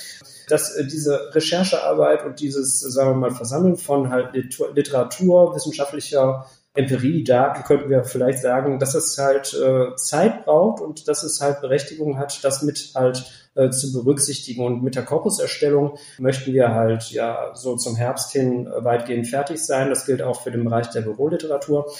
dass 0.48 0.76
äh, 0.76 0.86
diese 0.86 1.34
Recherchearbeit 1.34 2.24
und 2.24 2.40
dieses, 2.40 2.80
sagen 2.80 3.10
wir 3.10 3.16
mal, 3.16 3.34
Versammeln 3.34 3.76
von 3.76 4.10
halt 4.10 4.34
Literatur, 4.34 5.54
wissenschaftlicher 5.54 6.46
Empirie-Daten 6.74 7.64
könnten 7.64 7.90
wir 7.90 8.04
vielleicht 8.04 8.40
sagen, 8.40 8.78
dass 8.78 8.94
es 8.94 9.16
halt 9.18 9.54
äh, 9.54 9.96
Zeit 9.96 10.44
braucht 10.44 10.82
und 10.82 11.08
dass 11.08 11.22
es 11.22 11.40
halt 11.40 11.62
Berechtigung 11.62 12.18
hat, 12.18 12.44
das 12.44 12.62
mit 12.62 12.92
halt 12.94 13.45
äh, 13.56 13.70
zu 13.70 13.92
berücksichtigen. 13.92 14.64
Und 14.64 14.82
mit 14.82 14.94
der 14.94 15.04
Korpuserstellung 15.04 15.98
möchten 16.18 16.52
wir 16.52 16.74
halt 16.74 17.10
ja 17.10 17.52
so 17.54 17.76
zum 17.76 17.96
Herbst 17.96 18.32
hin 18.32 18.68
weitgehend 18.78 19.26
fertig 19.26 19.64
sein. 19.64 19.88
Das 19.88 20.06
gilt 20.06 20.22
auch 20.22 20.42
für 20.42 20.50
den 20.50 20.64
Bereich 20.64 20.88
der 20.90 21.02
Büroliteratur 21.02 21.90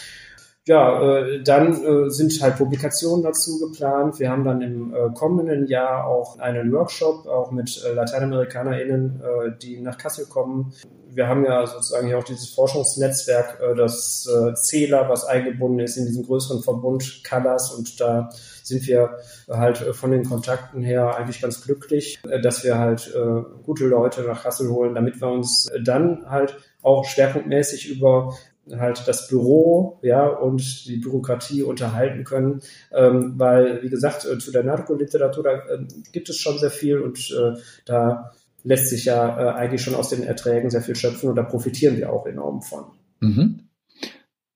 ja, 0.69 1.19
äh, 1.19 1.43
dann 1.45 1.85
äh, 1.85 2.11
sind 2.11 2.43
halt 2.43 2.57
Publikationen 2.57 3.23
dazu 3.23 3.61
geplant. 3.61 4.19
Wir 4.19 4.31
haben 4.31 4.45
dann 4.45 4.61
im 4.63 4.93
äh, 4.93 5.11
kommenden 5.15 5.69
Jahr 5.69 6.07
auch 6.07 6.39
einen 6.41 6.73
Workshop, 6.73 7.27
auch 7.27 7.53
mit 7.53 7.85
äh, 7.85 7.93
LateinamerikanerInnen, 7.93 9.23
äh, 9.23 9.51
die 9.63 9.81
nach 9.81 9.97
Kassel 9.97 10.27
kommen. 10.27 10.73
Wir 11.09 11.29
haben 11.29 11.45
ja 11.45 11.65
sozusagen 11.67 12.09
hier 12.09 12.19
auch 12.19 12.25
dieses 12.25 12.51
Forschungsnetzwerk, 12.51 13.61
äh, 13.61 13.77
das 13.77 14.29
äh, 14.29 14.55
Zähler, 14.55 15.09
was 15.09 15.25
eingebunden 15.25 15.79
ist 15.79 15.97
in 15.99 16.07
diesen 16.07 16.27
größeren 16.27 16.63
Verbund 16.65 17.23
Colors 17.29 17.73
und 17.73 18.01
da 18.01 18.29
sind 18.65 18.85
wir 18.89 19.19
halt 19.49 19.81
äh, 19.81 19.95
von 19.95 20.11
den 20.11 20.25
Kontakten 20.25 20.83
her 20.83 21.17
eigentlich 21.17 21.41
ganz 21.41 21.63
glücklich, 21.63 22.19
äh, 22.29 22.41
dass 22.41 22.65
wir 22.65 22.77
halt 22.77 23.15
äh, 23.15 23.43
gute 23.65 23.87
Leute 23.87 24.23
nach 24.23 24.43
Kassel 24.43 24.69
holen, 24.71 24.97
damit 24.97 25.21
wir 25.21 25.29
uns 25.29 25.71
dann 25.85 26.29
halt 26.29 26.59
auch 26.83 27.05
schwerpunktmäßig 27.05 27.89
über 27.89 28.35
halt 28.73 29.07
das 29.07 29.29
Büro 29.29 29.99
ja 30.03 30.27
und 30.27 30.87
die 30.87 30.97
Bürokratie 30.97 31.63
unterhalten 31.63 32.25
können, 32.25 32.63
ähm, 32.93 33.35
weil 33.37 33.83
wie 33.83 33.89
gesagt 33.89 34.25
äh, 34.25 34.39
zu 34.39 34.51
der 34.51 34.65
Narkoliteratur 34.65 35.45
da 35.45 35.53
äh, 35.53 35.87
gibt 36.13 36.29
es 36.29 36.39
schon 36.39 36.59
sehr 36.59 36.71
viel 36.71 37.01
und 37.01 37.19
äh, 37.31 37.59
da 37.85 38.33
lässt 38.65 38.91
sich 38.91 39.05
ja 39.05 39.39
äh, 39.39 39.55
eigentlich 39.55 39.83
schon 39.83 39.95
aus 39.95 40.09
den 40.09 40.25
Erträgen 40.25 40.71
sehr 40.71 40.83
viel 40.83 40.97
schöpfen 40.97 41.29
und 41.29 41.37
da 41.37 41.43
profitieren 41.43 41.97
wir 41.97 42.13
auch 42.13 42.27
enorm 42.27 42.63
von. 42.63 42.85
Mhm. 43.21 43.61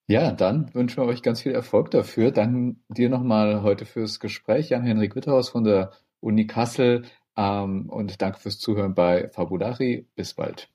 Ja, 0.08 0.32
dann 0.32 0.74
wünschen 0.74 1.00
wir 1.00 1.06
euch 1.06 1.22
ganz 1.22 1.40
viel 1.40 1.52
Erfolg 1.52 1.92
dafür. 1.92 2.32
Danke 2.32 2.80
dir 2.88 3.08
nochmal 3.08 3.62
heute 3.62 3.84
fürs 3.84 4.18
Gespräch, 4.18 4.70
Jan-Henrik 4.70 5.14
Witterhaus 5.14 5.50
von 5.50 5.62
der 5.62 5.92
Uni 6.18 6.48
Kassel 6.48 7.02
ähm, 7.36 7.88
und 7.88 8.20
danke 8.20 8.40
fürs 8.40 8.58
Zuhören 8.58 8.94
bei 8.94 9.28
Fabulari. 9.28 10.08
Bis 10.16 10.34
bald. 10.34 10.68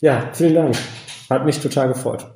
Ja, 0.00 0.30
vielen 0.34 0.54
Dank. 0.54 0.76
Hat 1.30 1.46
mich 1.46 1.60
total 1.60 1.88
gefreut. 1.88 2.26